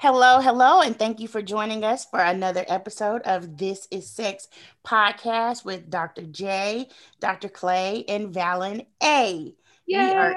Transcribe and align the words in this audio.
Hello, 0.00 0.38
hello, 0.38 0.80
and 0.80 0.96
thank 0.96 1.18
you 1.18 1.26
for 1.26 1.42
joining 1.42 1.82
us 1.82 2.04
for 2.04 2.20
another 2.20 2.64
episode 2.68 3.20
of 3.22 3.56
This 3.56 3.88
is 3.90 4.08
Sex 4.08 4.46
podcast 4.86 5.64
with 5.64 5.90
Dr. 5.90 6.22
J, 6.22 6.86
Dr. 7.18 7.48
Clay, 7.48 8.04
and 8.06 8.32
Valen 8.32 8.86
A. 9.02 9.52
Yay! 9.86 10.14
Are, 10.14 10.36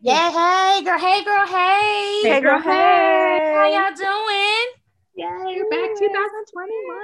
yeah, 0.00 0.30
hey, 0.30 0.84
girl, 0.84 0.96
hey, 0.96 1.24
girl, 1.24 1.44
hey. 1.44 2.20
Hey, 2.22 2.40
girl, 2.40 2.60
hey. 2.60 3.52
How 3.52 3.68
y'all 3.72 3.96
doing? 3.96 4.79
Yeah, 5.16 5.48
you're 5.48 5.68
back 5.68 5.90
2021. 5.98 6.96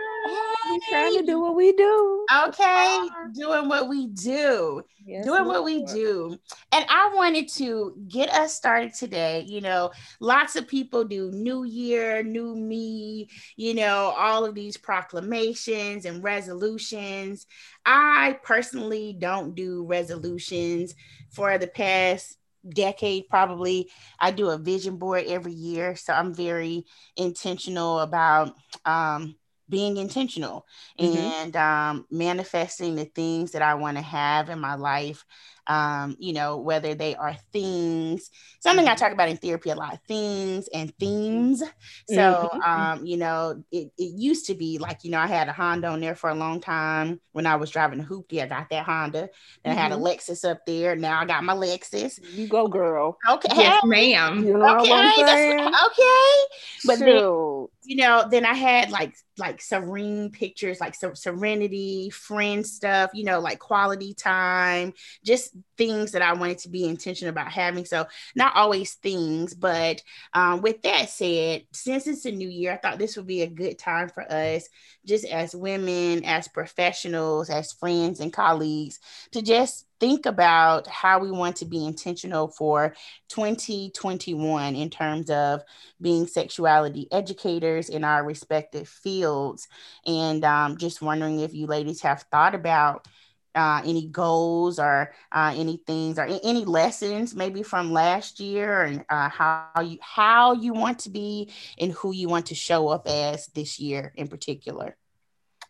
We're 0.70 0.78
trying 0.88 1.18
to 1.18 1.26
do 1.26 1.40
what 1.40 1.56
we 1.56 1.72
do. 1.72 2.24
Okay, 2.46 3.08
doing 3.34 3.68
what 3.68 3.88
we 3.88 4.06
do. 4.06 4.82
Yes, 5.04 5.24
doing 5.24 5.44
what 5.44 5.64
we 5.64 5.84
do. 5.84 6.38
And 6.72 6.86
I 6.88 7.10
wanted 7.14 7.48
to 7.54 7.96
get 8.08 8.30
us 8.30 8.54
started 8.54 8.94
today. 8.94 9.44
You 9.48 9.60
know, 9.60 9.90
lots 10.20 10.54
of 10.54 10.68
people 10.68 11.04
do 11.04 11.30
New 11.32 11.64
Year, 11.64 12.22
New 12.22 12.54
Me, 12.54 13.28
you 13.56 13.74
know, 13.74 14.14
all 14.16 14.44
of 14.44 14.54
these 14.54 14.76
proclamations 14.76 16.04
and 16.04 16.22
resolutions. 16.22 17.46
I 17.84 18.38
personally 18.44 19.16
don't 19.18 19.54
do 19.54 19.84
resolutions 19.84 20.94
for 21.30 21.58
the 21.58 21.68
past 21.68 22.38
decade 22.68 23.28
probably. 23.28 23.90
I 24.18 24.30
do 24.30 24.48
a 24.50 24.58
vision 24.58 24.96
board 24.96 25.24
every 25.26 25.52
year 25.52 25.96
so 25.96 26.12
i'm 26.12 26.34
very 26.34 26.84
intentional 27.16 28.00
about 28.00 28.54
um, 28.84 29.36
being 29.68 29.96
intentional 29.96 30.66
mm-hmm. 30.98 31.16
and 31.16 31.56
um, 31.56 32.06
manifesting 32.10 32.94
the 32.96 33.04
things 33.04 33.52
that 33.52 33.62
I 33.62 33.74
want 33.74 33.96
to 33.96 34.02
have 34.02 34.48
in 34.48 34.60
my 34.60 34.74
life. 34.74 35.24
Um, 35.68 36.14
you 36.20 36.32
know, 36.32 36.58
whether 36.58 36.94
they 36.94 37.16
are 37.16 37.34
things, 37.52 38.30
something 38.60 38.86
I 38.86 38.90
mm-hmm. 38.90 38.98
talk 38.98 39.12
about 39.12 39.28
in 39.28 39.36
therapy 39.36 39.70
a 39.70 39.74
lot, 39.74 39.98
things 40.06 40.68
and 40.72 40.96
themes. 41.00 41.60
So, 42.08 42.50
mm-hmm. 42.54 42.62
um, 42.62 43.04
you 43.04 43.16
know, 43.16 43.64
it, 43.72 43.90
it 43.98 44.14
used 44.14 44.46
to 44.46 44.54
be 44.54 44.78
like, 44.78 45.02
you 45.02 45.10
know, 45.10 45.18
I 45.18 45.26
had 45.26 45.48
a 45.48 45.52
Honda 45.52 45.88
on 45.88 45.98
there 45.98 46.14
for 46.14 46.30
a 46.30 46.36
long 46.36 46.60
time 46.60 47.20
when 47.32 47.46
I 47.46 47.56
was 47.56 47.70
driving 47.70 47.98
a 47.98 48.04
hoopty. 48.04 48.40
I 48.40 48.46
got 48.46 48.70
that 48.70 48.84
Honda. 48.84 49.28
Then 49.64 49.72
mm-hmm. 49.72 49.78
I 49.78 49.82
had 49.82 49.90
a 49.90 49.96
mm-hmm. 49.96 50.04
Lexus 50.04 50.48
up 50.48 50.64
there. 50.66 50.94
Now 50.94 51.20
I 51.20 51.24
got 51.24 51.42
my 51.42 51.54
Lexus. 51.54 52.20
You 52.32 52.46
go, 52.46 52.68
girl. 52.68 53.18
Okay. 53.28 53.48
Yes, 53.56 53.82
ma'am. 53.84 54.44
You 54.44 54.58
know 54.58 54.80
okay. 54.82 55.64
okay. 55.64 56.36
But 56.84 57.00
then, 57.00 57.66
you 57.82 57.96
know, 57.96 58.28
then 58.30 58.44
I 58.44 58.54
had 58.54 58.90
like 58.90 59.14
like 59.38 59.55
serene 59.60 60.30
pictures, 60.30 60.80
like 60.80 60.94
serenity, 60.94 62.10
friend 62.10 62.66
stuff, 62.66 63.10
you 63.14 63.24
know, 63.24 63.40
like 63.40 63.58
quality 63.58 64.14
time, 64.14 64.92
just 65.24 65.50
things 65.76 66.12
that 66.12 66.22
I 66.22 66.32
wanted 66.34 66.58
to 66.58 66.68
be 66.68 66.84
intentional 66.84 67.30
about 67.30 67.52
having. 67.52 67.84
So, 67.84 68.06
not 68.34 68.56
always 68.56 68.94
things, 68.94 69.54
but 69.54 70.02
um, 70.32 70.62
with 70.62 70.82
that 70.82 71.08
said, 71.10 71.62
since 71.72 72.06
it's 72.06 72.24
a 72.24 72.32
new 72.32 72.48
year, 72.48 72.72
I 72.72 72.76
thought 72.76 72.98
this 72.98 73.16
would 73.16 73.26
be 73.26 73.42
a 73.42 73.46
good 73.46 73.78
time 73.78 74.08
for 74.08 74.22
us, 74.30 74.68
just 75.04 75.24
as 75.26 75.54
women, 75.54 76.24
as 76.24 76.48
professionals, 76.48 77.50
as 77.50 77.72
friends 77.72 78.20
and 78.20 78.32
colleagues, 78.32 78.98
to 79.32 79.42
just 79.42 79.86
think 80.00 80.26
about 80.26 80.86
how 80.86 81.18
we 81.18 81.30
want 81.30 81.56
to 81.56 81.64
be 81.64 81.84
intentional 81.84 82.48
for 82.48 82.94
2021 83.28 84.76
in 84.76 84.90
terms 84.90 85.30
of 85.30 85.62
being 86.00 86.26
sexuality 86.26 87.08
educators 87.10 87.88
in 87.88 88.04
our 88.04 88.24
respective 88.24 88.88
fields. 88.88 89.68
And 90.04 90.44
um, 90.44 90.76
just 90.76 91.02
wondering 91.02 91.40
if 91.40 91.54
you 91.54 91.66
ladies 91.66 92.02
have 92.02 92.22
thought 92.30 92.54
about 92.54 93.06
uh, 93.54 93.80
any 93.86 94.06
goals 94.06 94.78
or 94.78 95.12
uh, 95.32 95.54
any 95.56 95.78
things 95.78 96.18
or 96.18 96.26
any 96.26 96.64
lessons 96.66 97.34
maybe 97.34 97.62
from 97.62 97.90
last 97.90 98.38
year 98.38 98.82
and 98.82 99.04
uh, 99.08 99.30
how 99.30 99.70
you 99.82 99.96
how 100.02 100.52
you 100.52 100.74
want 100.74 100.98
to 100.98 101.10
be 101.10 101.50
and 101.78 101.90
who 101.92 102.12
you 102.12 102.28
want 102.28 102.46
to 102.46 102.54
show 102.54 102.88
up 102.88 103.08
as 103.08 103.46
this 103.48 103.80
year 103.80 104.12
in 104.14 104.28
particular. 104.28 104.94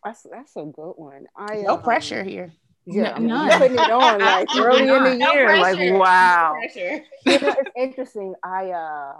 That's 0.03 0.25
that's 0.29 0.55
a 0.57 0.65
good 0.65 0.93
one. 0.97 1.27
I 1.35 1.61
no 1.61 1.75
um, 1.75 1.81
pressure 1.81 2.23
here. 2.23 2.51
Yeah, 2.89 3.17
no, 3.19 3.35
I 3.35 3.57
putting 3.57 3.77
it 3.77 3.91
on 3.91 4.19
like 4.21 4.47
early 4.55 4.81
in 4.83 5.03
the 5.03 5.15
no 5.15 5.33
year, 5.33 5.45
pressure. 5.45 5.91
like 5.91 5.99
wow. 5.99 6.55
No 6.57 6.61
you 7.33 7.39
know, 7.41 7.55
it's 7.59 7.71
interesting. 7.75 8.33
I 8.43 8.69
uh, 8.69 9.13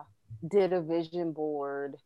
did 0.47 0.71
a 0.71 0.81
vision 0.81 1.33
board 1.33 1.97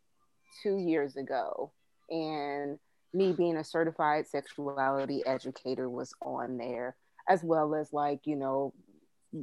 two 0.63 0.77
years 0.77 1.15
ago, 1.17 1.71
and 2.09 2.79
me 3.13 3.31
being 3.33 3.57
a 3.57 3.63
certified 3.63 4.27
sexuality 4.27 5.21
educator 5.25 5.87
was 5.87 6.13
on 6.23 6.57
there, 6.57 6.95
as 7.29 7.43
well 7.43 7.75
as 7.75 7.93
like 7.93 8.21
you 8.25 8.35
know 8.35 8.73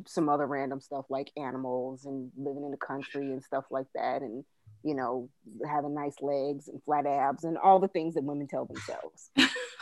some 0.06 0.28
other 0.28 0.46
random 0.46 0.80
stuff 0.80 1.06
like 1.08 1.30
animals 1.36 2.04
and 2.04 2.32
living 2.36 2.64
in 2.64 2.72
the 2.72 2.76
country 2.76 3.30
and 3.30 3.44
stuff 3.44 3.64
like 3.70 3.86
that, 3.94 4.22
and 4.22 4.44
you 4.82 4.94
know 4.94 5.28
having 5.70 5.94
nice 5.94 6.16
legs 6.20 6.66
and 6.66 6.82
flat 6.82 7.06
abs 7.06 7.44
and 7.44 7.56
all 7.56 7.78
the 7.78 7.86
things 7.86 8.14
that 8.14 8.24
women 8.24 8.48
tell 8.48 8.64
themselves. 8.64 9.30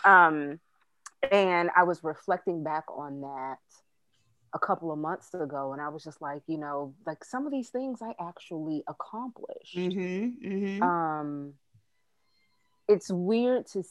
um, 0.05 0.61
and 1.31 1.71
I 1.77 1.85
was 1.85 2.03
reflecting 2.03 2.63
back 2.63 2.85
on 2.89 3.21
that 3.23 3.59
a 4.55 4.59
couple 4.59 4.91
of 4.93 4.99
months 4.99 5.35
ago 5.35 5.73
and 5.73 5.83
I 5.83 5.89
was 5.89 6.03
just 6.03 6.23
like, 6.23 6.43
you 6.47 6.59
know, 6.59 6.95
like 7.07 7.25
some 7.25 7.47
of 7.47 7.53
these 7.53 7.69
things 7.69 8.01
I 8.03 8.15
actually 8.21 8.85
accomplished. 8.89 9.77
Mm-hmm, 9.77 10.49
mm-hmm. 10.49 10.83
Um, 10.83 11.55
it's 12.89 13.11
weird 13.11 13.67
to 13.69 13.83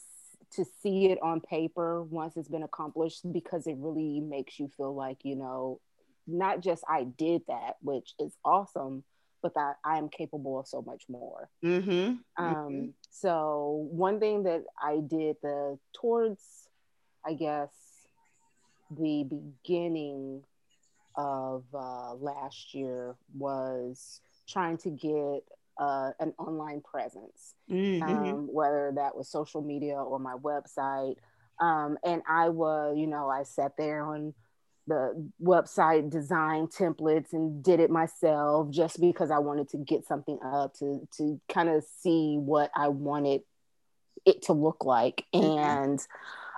to 0.52 0.64
see 0.82 1.06
it 1.06 1.18
on 1.22 1.40
paper 1.40 2.02
once 2.04 2.36
it's 2.36 2.48
been 2.48 2.62
accomplished 2.62 3.30
because 3.32 3.66
it 3.66 3.76
really 3.78 4.20
makes 4.20 4.58
you 4.60 4.70
feel 4.76 4.94
like, 4.94 5.18
you 5.24 5.34
know, 5.34 5.80
not 6.26 6.60
just 6.60 6.84
I 6.88 7.04
did 7.04 7.42
that, 7.48 7.74
which 7.82 8.14
is 8.18 8.36
awesome, 8.44 9.02
but 9.42 9.54
that 9.54 9.76
I 9.84 9.98
am 9.98 10.08
capable 10.08 10.58
of 10.58 10.66
so 10.66 10.82
much 10.82 11.04
more. 11.08 11.48
Mm-hmm, 11.64 11.90
um, 11.90 12.54
mm-hmm. 12.54 12.86
so 13.10 13.88
one 13.90 14.20
thing 14.20 14.44
that 14.44 14.64
I 14.80 15.00
did 15.06 15.36
the 15.42 15.78
towards 15.92 16.42
I 17.26 17.34
guess, 17.34 17.70
the 18.90 19.24
beginning 19.24 20.42
of 21.16 21.64
uh, 21.74 22.14
last 22.14 22.74
year 22.74 23.16
was 23.36 24.20
trying 24.48 24.76
to 24.78 24.90
get 24.90 25.42
uh, 25.78 26.10
an 26.20 26.32
online 26.38 26.80
presence, 26.80 27.54
mm-hmm. 27.70 28.02
um, 28.02 28.48
whether 28.52 28.92
that 28.94 29.16
was 29.16 29.28
social 29.28 29.62
media 29.62 29.96
or 29.96 30.18
my 30.18 30.34
website. 30.34 31.16
Um, 31.60 31.98
and 32.04 32.22
I 32.28 32.50
was, 32.50 32.96
you 32.96 33.06
know, 33.06 33.28
I 33.28 33.42
sat 33.42 33.72
there 33.76 34.02
on 34.02 34.34
the 34.86 35.30
website 35.42 36.10
design 36.10 36.68
templates 36.68 37.32
and 37.32 37.62
did 37.62 37.80
it 37.80 37.90
myself 37.90 38.70
just 38.70 39.00
because 39.00 39.30
I 39.32 39.38
wanted 39.38 39.68
to 39.70 39.78
get 39.78 40.06
something 40.06 40.38
up 40.44 40.74
to 40.74 41.06
to 41.16 41.40
kind 41.48 41.68
of 41.68 41.84
see 42.00 42.36
what 42.36 42.70
I 42.74 42.88
wanted 42.88 43.40
it 44.24 44.42
to 44.42 44.52
look 44.52 44.84
like. 44.84 45.24
Mm-hmm. 45.34 45.58
And 45.58 46.00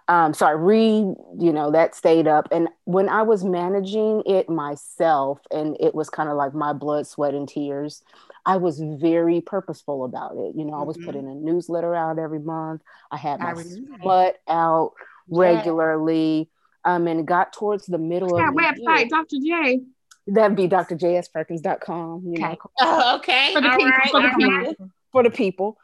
um, 0.09 0.33
so 0.33 0.47
I 0.47 0.53
read, 0.53 1.15
you 1.39 1.53
know, 1.53 1.71
that 1.71 1.95
stayed 1.95 2.27
up. 2.27 2.49
And 2.51 2.69
when 2.85 3.11
I 3.11 3.23
was 3.23 3.45
managing 3.45 4.23
it 4.25 4.49
myself, 4.49 5.41
and 5.51 5.77
it 5.81 5.95
was 5.95 6.09
kind 6.09 6.31
of 6.31 6.37
like 6.37 6.55
my 6.55 6.73
blood, 6.73 7.07
sweat, 7.07 7.35
and 7.35 7.47
tears, 7.47 8.03
I 8.47 8.57
was 8.57 8.81
very 8.81 9.43
purposeful 9.43 10.07
about 10.07 10.33
it. 10.33 10.57
You 10.57 10.65
know, 10.65 10.73
mm-hmm. 10.73 10.81
I 10.81 10.85
was 10.85 10.97
mm-hmm. 10.97 11.07
putting 11.07 11.29
a 11.29 11.35
newsletter 11.35 11.95
out 11.95 12.19
every 12.19 12.39
month. 12.39 12.81
I 13.11 13.19
had 13.19 13.41
my 13.41 13.55
butt 14.03 14.41
out 14.49 14.93
regularly. 15.29 16.39
Yeah. 16.39 16.45
Um, 16.85 17.07
and 17.07 17.27
got 17.27 17.53
towards 17.53 17.85
the 17.85 17.99
middle 17.99 18.31
What's 18.31 18.49
of 18.49 18.55
that 18.55 18.77
website, 18.79 18.99
year. 19.01 19.09
Dr. 19.11 19.37
J. 19.45 19.81
That'd 20.29 20.57
be 20.57 20.69
drjsperkins.com. 20.69 22.23
You 22.25 22.33
okay. 22.33 22.41
know. 22.41 22.57
Oh, 22.81 23.17
okay. 23.19 23.53
For 23.53 23.61
the, 23.61 23.69
people, 23.69 23.87
right. 23.87 24.11
for, 24.11 24.23
the 24.23 24.35
people, 24.39 24.91
for 25.13 25.23
the 25.23 25.31
people. 25.31 25.79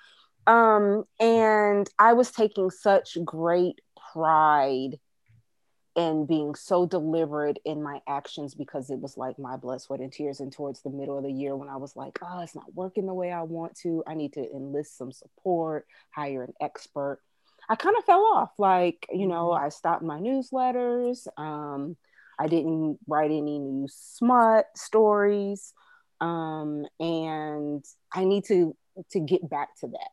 Um, 0.47 1.05
and 1.21 1.91
I 1.99 2.15
was 2.15 2.31
taking 2.31 2.71
such 2.71 3.19
great 3.25 3.81
pride 4.15 4.99
in 5.97 6.27
being 6.27 6.55
so 6.55 6.87
deliberate 6.87 7.59
in 7.65 7.83
my 7.83 8.01
actions 8.09 8.55
because 8.55 8.91
it 8.91 8.99
was 8.99 9.17
like 9.17 9.39
my 9.39 9.57
blood, 9.57 9.81
sweat, 9.81 10.01
and 10.01 10.13
tears. 10.13 10.41
And 10.41 10.53
towards 10.53 10.83
the 10.83 10.91
middle 10.91 11.17
of 11.19 11.25
the 11.25 11.33
year, 11.33 11.55
when 11.55 11.69
I 11.69 11.77
was 11.77 11.95
like, 11.95 12.19
oh, 12.23 12.41
it's 12.41 12.55
not 12.55 12.75
working 12.75 13.07
the 13.07 13.15
way 13.15 13.31
I 13.31 13.43
want 13.43 13.77
to, 13.81 14.03
I 14.07 14.15
need 14.15 14.33
to 14.33 14.51
enlist 14.53 14.99
some 14.99 15.13
support, 15.13 15.87
hire 16.11 16.43
an 16.43 16.55
expert. 16.61 17.21
I 17.69 17.77
kind 17.77 17.97
of 17.97 18.05
fell 18.05 18.25
off. 18.35 18.51
Like, 18.59 19.07
you 19.13 19.27
know, 19.27 19.51
mm-hmm. 19.51 19.67
I 19.67 19.69
stopped 19.69 20.03
my 20.03 20.19
newsletters. 20.19 21.27
Um, 21.39 21.97
I 22.39 22.49
didn't 22.49 22.99
write 23.07 23.31
any 23.31 23.59
new 23.59 23.87
smut 23.89 24.67
stories. 24.75 25.73
Um, 26.21 26.87
and 26.99 27.85
I 28.13 28.25
need 28.25 28.45
to 28.47 28.77
to 29.11 29.21
get 29.21 29.49
back 29.49 29.77
to 29.81 29.89
that. 29.89 30.11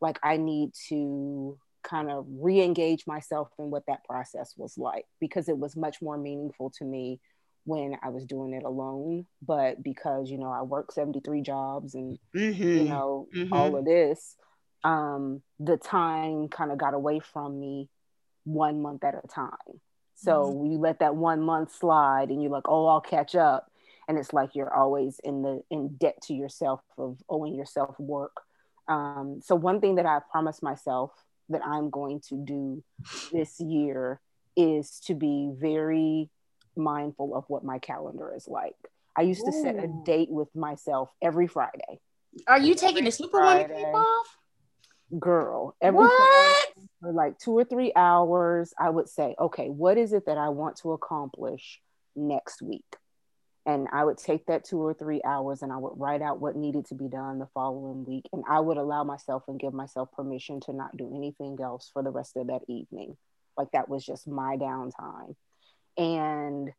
Like 0.00 0.18
I 0.22 0.36
need 0.36 0.70
to 0.88 1.58
kind 1.82 2.10
of 2.10 2.26
re-engage 2.28 3.06
myself 3.06 3.48
in 3.58 3.70
what 3.70 3.86
that 3.86 4.04
process 4.04 4.54
was 4.56 4.76
like 4.76 5.06
because 5.20 5.48
it 5.48 5.58
was 5.58 5.76
much 5.76 6.02
more 6.02 6.18
meaningful 6.18 6.70
to 6.70 6.84
me 6.84 7.20
when 7.64 7.96
I 8.02 8.08
was 8.08 8.24
doing 8.24 8.52
it 8.54 8.64
alone. 8.64 9.26
But 9.42 9.82
because, 9.82 10.30
you 10.30 10.38
know, 10.38 10.50
I 10.50 10.62
work 10.62 10.92
73 10.92 11.42
jobs 11.42 11.94
and, 11.94 12.18
mm-hmm. 12.34 12.62
you 12.62 12.84
know, 12.84 13.28
mm-hmm. 13.34 13.52
all 13.52 13.76
of 13.76 13.84
this, 13.84 14.36
um, 14.84 15.42
the 15.58 15.76
time 15.76 16.48
kind 16.48 16.72
of 16.72 16.78
got 16.78 16.94
away 16.94 17.20
from 17.20 17.58
me 17.58 17.88
one 18.44 18.82
month 18.82 19.04
at 19.04 19.14
a 19.14 19.26
time. 19.28 19.80
So 20.14 20.44
mm-hmm. 20.44 20.66
you 20.66 20.78
let 20.78 21.00
that 21.00 21.16
one 21.16 21.40
month 21.42 21.74
slide 21.74 22.28
and 22.30 22.42
you're 22.42 22.52
like, 22.52 22.68
oh, 22.68 22.86
I'll 22.86 23.00
catch 23.00 23.34
up. 23.34 23.70
And 24.08 24.18
it's 24.18 24.32
like 24.32 24.54
you're 24.54 24.74
always 24.74 25.20
in 25.22 25.42
the 25.42 25.62
in 25.70 25.96
debt 25.96 26.20
to 26.22 26.34
yourself 26.34 26.80
of 26.98 27.18
owing 27.28 27.54
yourself 27.54 27.94
work 28.00 28.40
Um, 28.88 29.40
so 29.40 29.54
one 29.54 29.80
thing 29.80 29.94
that 29.96 30.06
I 30.06 30.18
promised 30.32 30.64
myself 30.64 31.12
that 31.50 31.64
I'm 31.64 31.90
going 31.90 32.20
to 32.28 32.36
do 32.36 32.82
this 33.32 33.60
year 33.60 34.20
is 34.56 35.00
to 35.06 35.14
be 35.14 35.50
very 35.56 36.30
mindful 36.76 37.34
of 37.36 37.44
what 37.48 37.64
my 37.64 37.78
calendar 37.78 38.32
is 38.34 38.48
like. 38.48 38.76
I 39.16 39.22
used 39.22 39.44
to 39.44 39.52
set 39.52 39.76
a 39.76 39.88
date 40.04 40.30
with 40.30 40.54
myself 40.54 41.10
every 41.20 41.46
Friday. 41.46 42.00
Are 42.46 42.60
you 42.60 42.74
taking 42.74 43.04
the 43.04 43.10
Superwoman 43.10 43.68
tape 43.68 43.86
off? 43.86 44.26
Girl, 45.18 45.74
every 45.82 45.98
what? 45.98 46.68
for 47.00 47.12
like 47.12 47.38
two 47.38 47.58
or 47.58 47.64
three 47.64 47.92
hours, 47.96 48.72
I 48.78 48.90
would 48.90 49.08
say, 49.08 49.34
okay, 49.38 49.68
what 49.68 49.98
is 49.98 50.12
it 50.12 50.26
that 50.26 50.38
I 50.38 50.50
want 50.50 50.76
to 50.78 50.92
accomplish 50.92 51.80
next 52.14 52.62
week? 52.62 52.84
And 53.66 53.88
I 53.92 54.04
would 54.04 54.16
take 54.16 54.46
that 54.46 54.64
two 54.64 54.78
or 54.78 54.94
three 54.94 55.20
hours 55.24 55.62
and 55.62 55.70
I 55.70 55.76
would 55.76 55.92
write 55.96 56.22
out 56.22 56.40
what 56.40 56.56
needed 56.56 56.86
to 56.86 56.94
be 56.94 57.08
done 57.08 57.38
the 57.38 57.48
following 57.52 58.04
week. 58.06 58.24
And 58.32 58.42
I 58.48 58.58
would 58.58 58.78
allow 58.78 59.04
myself 59.04 59.44
and 59.48 59.60
give 59.60 59.74
myself 59.74 60.10
permission 60.12 60.60
to 60.60 60.72
not 60.72 60.96
do 60.96 61.14
anything 61.14 61.58
else 61.62 61.90
for 61.92 62.02
the 62.02 62.10
rest 62.10 62.36
of 62.36 62.46
that 62.46 62.62
evening. 62.68 63.16
Like 63.56 63.72
that 63.72 63.88
was 63.88 64.04
just 64.04 64.26
my 64.26 64.56
downtime. 64.56 65.34
And 65.98 66.70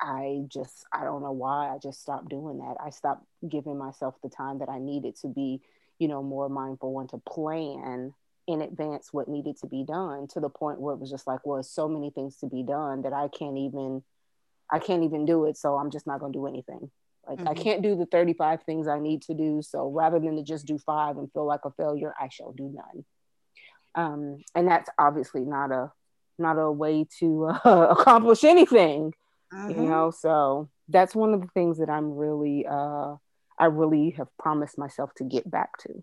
I 0.00 0.44
just, 0.48 0.86
I 0.92 1.04
don't 1.04 1.22
know 1.22 1.32
why, 1.32 1.68
I 1.68 1.78
just 1.78 2.00
stopped 2.00 2.30
doing 2.30 2.58
that. 2.58 2.76
I 2.82 2.88
stopped 2.90 3.26
giving 3.46 3.76
myself 3.76 4.14
the 4.22 4.30
time 4.30 4.60
that 4.60 4.70
I 4.70 4.78
needed 4.78 5.16
to 5.16 5.28
be, 5.28 5.60
you 5.98 6.08
know, 6.08 6.22
more 6.22 6.48
mindful 6.48 6.98
and 7.00 7.10
to 7.10 7.18
plan 7.18 8.14
in 8.46 8.62
advance 8.62 9.12
what 9.12 9.28
needed 9.28 9.58
to 9.58 9.66
be 9.66 9.84
done 9.84 10.26
to 10.28 10.40
the 10.40 10.48
point 10.48 10.80
where 10.80 10.94
it 10.94 11.00
was 11.00 11.10
just 11.10 11.26
like, 11.26 11.40
well, 11.44 11.62
so 11.62 11.86
many 11.86 12.10
things 12.10 12.36
to 12.36 12.46
be 12.46 12.62
done 12.62 13.02
that 13.02 13.12
I 13.12 13.28
can't 13.28 13.58
even 13.58 14.02
I 14.70 14.78
can't 14.78 15.04
even 15.04 15.26
do 15.26 15.46
it. 15.46 15.56
So 15.56 15.76
I'm 15.76 15.90
just 15.90 16.06
not 16.06 16.20
going 16.20 16.32
to 16.32 16.38
do 16.38 16.46
anything. 16.46 16.90
Like 17.26 17.38
mm-hmm. 17.38 17.48
I 17.48 17.54
can't 17.54 17.82
do 17.82 17.96
the 17.96 18.06
35 18.06 18.62
things 18.62 18.88
I 18.88 18.98
need 18.98 19.22
to 19.22 19.34
do. 19.34 19.62
So 19.62 19.90
rather 19.90 20.18
than 20.18 20.36
to 20.36 20.42
just 20.42 20.66
do 20.66 20.78
five 20.78 21.16
and 21.16 21.32
feel 21.32 21.46
like 21.46 21.60
a 21.64 21.70
failure, 21.70 22.14
I 22.18 22.28
shall 22.28 22.52
do 22.52 22.72
none. 22.74 23.04
Um, 23.94 24.38
and 24.54 24.68
that's 24.68 24.88
obviously 24.98 25.42
not 25.42 25.72
a 25.72 25.92
not 26.38 26.58
a 26.58 26.72
way 26.72 27.06
to 27.18 27.46
uh, 27.64 27.88
accomplish 27.98 28.44
anything, 28.44 29.12
mm-hmm. 29.52 29.70
you 29.70 29.88
know. 29.88 30.10
So 30.10 30.70
that's 30.88 31.14
one 31.14 31.34
of 31.34 31.40
the 31.40 31.48
things 31.48 31.78
that 31.78 31.90
I'm 31.90 32.12
really 32.14 32.66
uh, 32.66 33.16
I 33.58 33.66
really 33.66 34.10
have 34.10 34.28
promised 34.38 34.78
myself 34.78 35.12
to 35.16 35.24
get 35.24 35.48
back 35.50 35.76
to. 35.80 36.02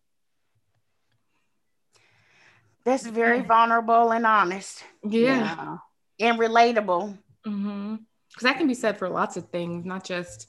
That's 2.83 3.05
very 3.05 3.41
vulnerable 3.41 4.11
and 4.11 4.25
honest. 4.25 4.83
Yeah. 5.03 5.19
yeah. 5.19 5.77
And 6.19 6.39
relatable. 6.39 7.17
Mm-hmm 7.45 7.95
because 8.37 8.51
that 8.51 8.59
can 8.59 8.67
be 8.67 8.75
said 8.75 8.99
for 8.99 9.09
lots 9.09 9.35
of 9.35 9.49
things, 9.49 9.83
not 9.83 10.03
just 10.03 10.47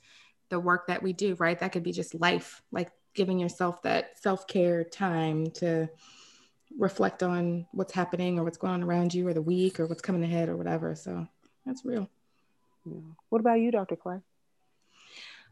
the 0.51 0.61
work 0.61 0.89
that 0.89 1.03
we 1.03 1.15
do, 1.15 1.35
right? 1.37 1.59
That 1.59 1.73
could 1.73 1.83
be 1.83 1.93
just 1.93 2.15
life, 2.15 2.61
like 2.71 2.91
giving 3.15 3.39
yourself 3.39 3.81
that 3.83 4.21
self 4.21 4.47
care 4.47 4.85
time 4.85 5.51
to 5.53 5.89
reflect 6.79 7.23
on 7.23 7.67
what's 7.73 7.95
happening 7.95 8.39
or 8.39 8.45
what's 8.45 8.59
going 8.59 8.75
on 8.75 8.83
around 8.83 9.15
you 9.15 9.27
or 9.27 9.33
the 9.33 9.41
week 9.41 9.81
or 9.81 9.87
what's 9.87 10.03
coming 10.03 10.23
ahead 10.23 10.51
or 10.51 10.57
whatever. 10.59 10.95
So 10.95 11.27
that's 11.65 11.83
real. 11.83 12.11
Yeah. 12.85 13.01
What 13.31 13.41
about 13.41 13.59
you, 13.61 13.71
Dr. 13.71 13.97
Clay? 13.97 14.19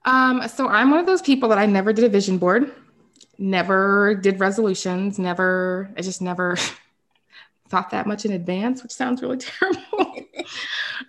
Um, 0.04 0.46
so 0.46 0.68
I'm 0.68 0.90
one 0.90 1.00
of 1.00 1.06
those 1.06 1.22
people 1.22 1.48
that 1.48 1.58
I 1.58 1.64
never 1.64 1.94
did 1.94 2.04
a 2.04 2.10
vision 2.10 2.36
board, 2.36 2.70
never 3.38 4.14
did 4.14 4.40
resolutions, 4.40 5.18
never, 5.18 5.90
I 5.96 6.02
just 6.02 6.20
never 6.20 6.58
thought 7.70 7.92
that 7.92 8.06
much 8.06 8.26
in 8.26 8.32
advance, 8.32 8.82
which 8.82 8.92
sounds 8.92 9.22
really 9.22 9.38
terrible. 9.38 10.16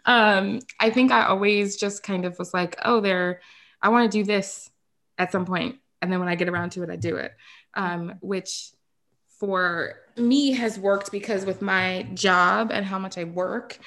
Um, 0.06 0.60
I 0.80 0.90
think 0.90 1.12
I 1.12 1.26
always 1.26 1.78
just 1.78 2.04
kind 2.04 2.26
of 2.26 2.38
was 2.40 2.54
like, 2.54 2.78
oh, 2.84 3.00
there, 3.00 3.42
I 3.82 3.90
want 3.90 4.12
to 4.12 4.18
do 4.18 4.24
this 4.24 4.70
at 5.18 5.32
some 5.32 5.46
point, 5.46 5.78
and 6.02 6.12
then 6.12 6.20
when 6.20 6.30
I 6.30 6.36
get 6.36 6.50
around 6.50 6.72
to 6.72 6.84
it, 6.84 6.90
I 6.90 6.96
do 6.96 7.16
it. 7.18 7.34
Um, 7.74 8.16
which 8.22 8.72
for 9.40 9.96
me 10.16 10.52
has 10.54 10.80
worked 10.80 11.12
because 11.12 11.46
with 11.46 11.62
my 11.62 12.08
job 12.14 12.72
and 12.72 12.86
how 12.86 12.98
much 12.98 13.18
I 13.18 13.24
work, 13.24 13.78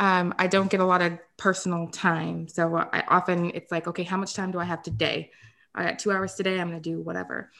um, 0.00 0.34
I 0.38 0.46
don't 0.46 0.70
get 0.70 0.80
a 0.80 0.84
lot 0.84 1.00
of 1.00 1.18
personal 1.38 1.88
time. 1.88 2.46
So 2.48 2.76
I 2.76 3.02
often 3.08 3.52
it's 3.54 3.72
like, 3.72 3.86
okay, 3.88 4.02
how 4.02 4.18
much 4.18 4.34
time 4.34 4.50
do 4.50 4.58
I 4.58 4.64
have 4.64 4.82
today? 4.82 5.30
I 5.74 5.84
got 5.84 5.98
two 5.98 6.12
hours 6.12 6.34
today. 6.34 6.60
I'm 6.60 6.68
going 6.68 6.82
to 6.82 6.90
do 6.90 7.00
whatever. 7.00 7.50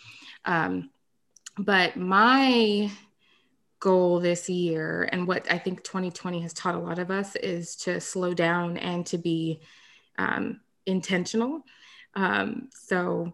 Um, 0.45 0.91
but 1.57 1.97
my 1.97 2.91
goal 3.81 4.21
this 4.21 4.49
year 4.49 5.09
and 5.13 5.27
what 5.27 5.51
I 5.51 5.59
think 5.59 5.85
2020 5.85 6.41
has 6.41 6.53
taught 6.53 6.75
a 6.75 6.79
lot 6.79 6.99
of 6.99 7.11
us 7.11 7.37
is 7.37 7.77
to 7.77 8.01
slow 8.01 8.35
down 8.35 8.77
and 8.77 9.07
to 9.07 9.19
be 9.19 9.61
um, 10.19 10.61
intentional. 10.87 11.63
Um, 12.15 12.69
so 12.73 13.33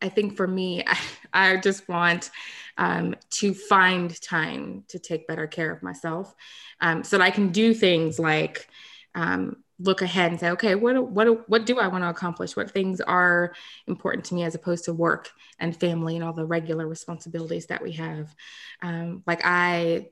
I 0.00 0.08
think 0.08 0.36
for 0.36 0.46
me, 0.46 0.84
I, 0.86 0.98
I 1.32 1.56
just 1.56 1.88
want 1.88 2.30
um, 2.78 3.16
to 3.30 3.54
find 3.54 4.20
time 4.20 4.84
to 4.88 4.98
take 4.98 5.26
better 5.26 5.46
care 5.46 5.72
of 5.72 5.82
myself 5.82 6.34
um, 6.80 7.02
so 7.02 7.18
that 7.18 7.24
I 7.24 7.30
can 7.30 7.50
do 7.50 7.74
things 7.74 8.18
like 8.18 8.68
um, 9.14 9.56
look 9.78 10.00
ahead 10.00 10.30
and 10.30 10.40
say, 10.40 10.50
okay, 10.50 10.74
what 10.74 11.10
what 11.10 11.48
what 11.48 11.66
do 11.66 11.78
I 11.78 11.88
want 11.88 12.04
to 12.04 12.08
accomplish? 12.08 12.56
What 12.56 12.70
things 12.70 13.00
are 13.00 13.54
important 13.86 14.24
to 14.26 14.34
me 14.34 14.44
as 14.44 14.54
opposed 14.54 14.84
to 14.84 14.94
work 14.94 15.30
and 15.58 15.78
family 15.78 16.16
and 16.16 16.24
all 16.24 16.32
the 16.32 16.46
regular 16.46 16.86
responsibilities 16.86 17.66
that 17.66 17.82
we 17.82 17.92
have. 17.92 18.34
Um, 18.82 19.22
like 19.26 19.42
I, 19.44 20.08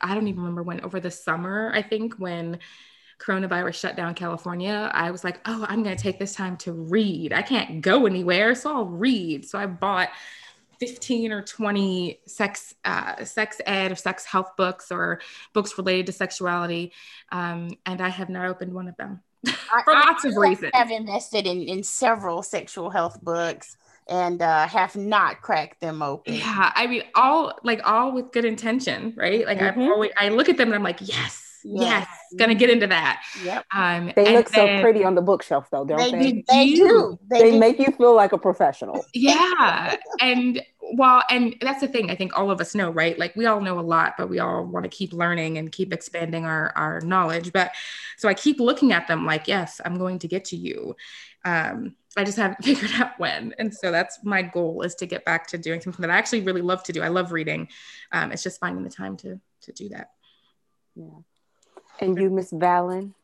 I 0.00 0.14
don't 0.14 0.28
even 0.28 0.40
remember 0.40 0.62
when 0.62 0.80
over 0.80 1.00
the 1.00 1.10
summer 1.10 1.70
I 1.74 1.82
think 1.82 2.14
when 2.14 2.58
coronavirus 3.18 3.74
shut 3.74 3.96
down 3.96 4.14
California, 4.14 4.90
I 4.92 5.10
was 5.10 5.22
like, 5.22 5.40
oh, 5.44 5.64
I'm 5.68 5.82
going 5.82 5.96
to 5.96 6.02
take 6.02 6.18
this 6.18 6.34
time 6.34 6.56
to 6.58 6.72
read. 6.72 7.32
I 7.32 7.42
can't 7.42 7.80
go 7.80 8.06
anywhere, 8.06 8.54
so 8.54 8.74
I'll 8.74 8.86
read. 8.86 9.44
So 9.44 9.58
I 9.58 9.66
bought 9.66 10.08
15 10.82 11.30
or 11.30 11.42
20 11.42 12.18
sex 12.26 12.74
uh, 12.84 13.24
sex 13.24 13.60
ed 13.66 13.92
or 13.92 13.94
sex 13.94 14.24
health 14.24 14.56
books 14.56 14.90
or 14.90 15.20
books 15.52 15.78
related 15.78 16.06
to 16.06 16.12
sexuality 16.12 16.92
um, 17.30 17.70
and 17.86 18.00
i 18.00 18.08
have 18.08 18.28
not 18.28 18.46
opened 18.46 18.74
one 18.74 18.88
of 18.88 18.96
them 18.96 19.20
for 19.46 19.94
I, 19.94 20.06
lots 20.06 20.24
I 20.24 20.30
of 20.30 20.36
reasons 20.36 20.72
i've 20.74 20.90
invested 20.90 21.46
in, 21.46 21.62
in 21.62 21.84
several 21.84 22.42
sexual 22.42 22.90
health 22.90 23.22
books 23.22 23.76
and 24.08 24.42
uh, 24.42 24.66
have 24.66 24.96
not 24.96 25.40
cracked 25.40 25.80
them 25.80 26.02
open 26.02 26.34
yeah 26.34 26.72
i 26.74 26.88
mean 26.88 27.04
all 27.14 27.56
like 27.62 27.80
all 27.84 28.10
with 28.10 28.32
good 28.32 28.44
intention 28.44 29.14
right 29.16 29.46
like 29.46 29.60
mm-hmm. 29.60 29.82
i 29.82 29.86
always 29.86 30.10
i 30.18 30.28
look 30.30 30.48
at 30.48 30.56
them 30.56 30.66
and 30.66 30.74
i'm 30.74 30.82
like 30.82 30.98
yes 31.00 31.52
yes, 31.64 32.06
gonna 32.38 32.54
get 32.54 32.70
into 32.70 32.86
that. 32.86 33.22
Yep. 33.44 33.64
Um, 33.74 34.12
they 34.14 34.34
look 34.34 34.50
then, 34.50 34.78
so 34.78 34.82
pretty 34.82 35.04
on 35.04 35.14
the 35.14 35.22
bookshelf, 35.22 35.68
though, 35.70 35.84
don't 35.84 35.98
they? 35.98 36.32
They, 36.32 36.44
they 36.48 36.74
do. 36.74 37.18
They, 37.30 37.40
they 37.40 37.50
do. 37.52 37.58
make 37.58 37.78
you 37.78 37.92
feel 37.92 38.14
like 38.14 38.32
a 38.32 38.38
professional. 38.38 39.04
Yeah, 39.14 39.96
and 40.20 40.62
well, 40.92 41.22
and 41.30 41.56
that's 41.60 41.80
the 41.80 41.88
thing. 41.88 42.10
I 42.10 42.14
think 42.14 42.38
all 42.38 42.50
of 42.50 42.60
us 42.60 42.74
know, 42.74 42.90
right? 42.90 43.18
Like 43.18 43.34
we 43.34 43.46
all 43.46 43.62
know 43.62 43.78
a 43.78 43.80
lot, 43.80 44.14
but 44.18 44.28
we 44.28 44.40
all 44.40 44.64
want 44.64 44.84
to 44.84 44.90
keep 44.90 45.14
learning 45.14 45.56
and 45.56 45.72
keep 45.72 45.92
expanding 45.92 46.44
our 46.44 46.72
our 46.76 47.00
knowledge. 47.00 47.52
But 47.52 47.72
so 48.18 48.28
I 48.28 48.34
keep 48.34 48.60
looking 48.60 48.92
at 48.92 49.08
them 49.08 49.24
like, 49.24 49.48
yes, 49.48 49.80
I'm 49.84 49.96
going 49.96 50.18
to 50.18 50.28
get 50.28 50.44
to 50.46 50.56
you. 50.56 50.94
Um, 51.46 51.96
I 52.14 52.24
just 52.24 52.36
haven't 52.36 52.62
figured 52.64 52.90
out 52.94 53.18
when. 53.18 53.54
And 53.58 53.74
so 53.74 53.90
that's 53.90 54.18
my 54.22 54.42
goal 54.42 54.82
is 54.82 54.94
to 54.96 55.06
get 55.06 55.24
back 55.24 55.46
to 55.48 55.58
doing 55.58 55.80
something 55.80 56.02
that 56.02 56.10
I 56.10 56.18
actually 56.18 56.42
really 56.42 56.62
love 56.62 56.82
to 56.84 56.92
do. 56.92 57.02
I 57.02 57.08
love 57.08 57.32
reading. 57.32 57.68
Um, 58.12 58.30
it's 58.30 58.42
just 58.42 58.60
finding 58.60 58.84
the 58.84 58.90
time 58.90 59.16
to 59.18 59.40
to 59.62 59.72
do 59.72 59.88
that. 59.90 60.10
Yeah. 60.94 61.20
And 62.00 62.18
you, 62.18 62.28
Miss 62.28 62.52
Valen? 62.52 63.14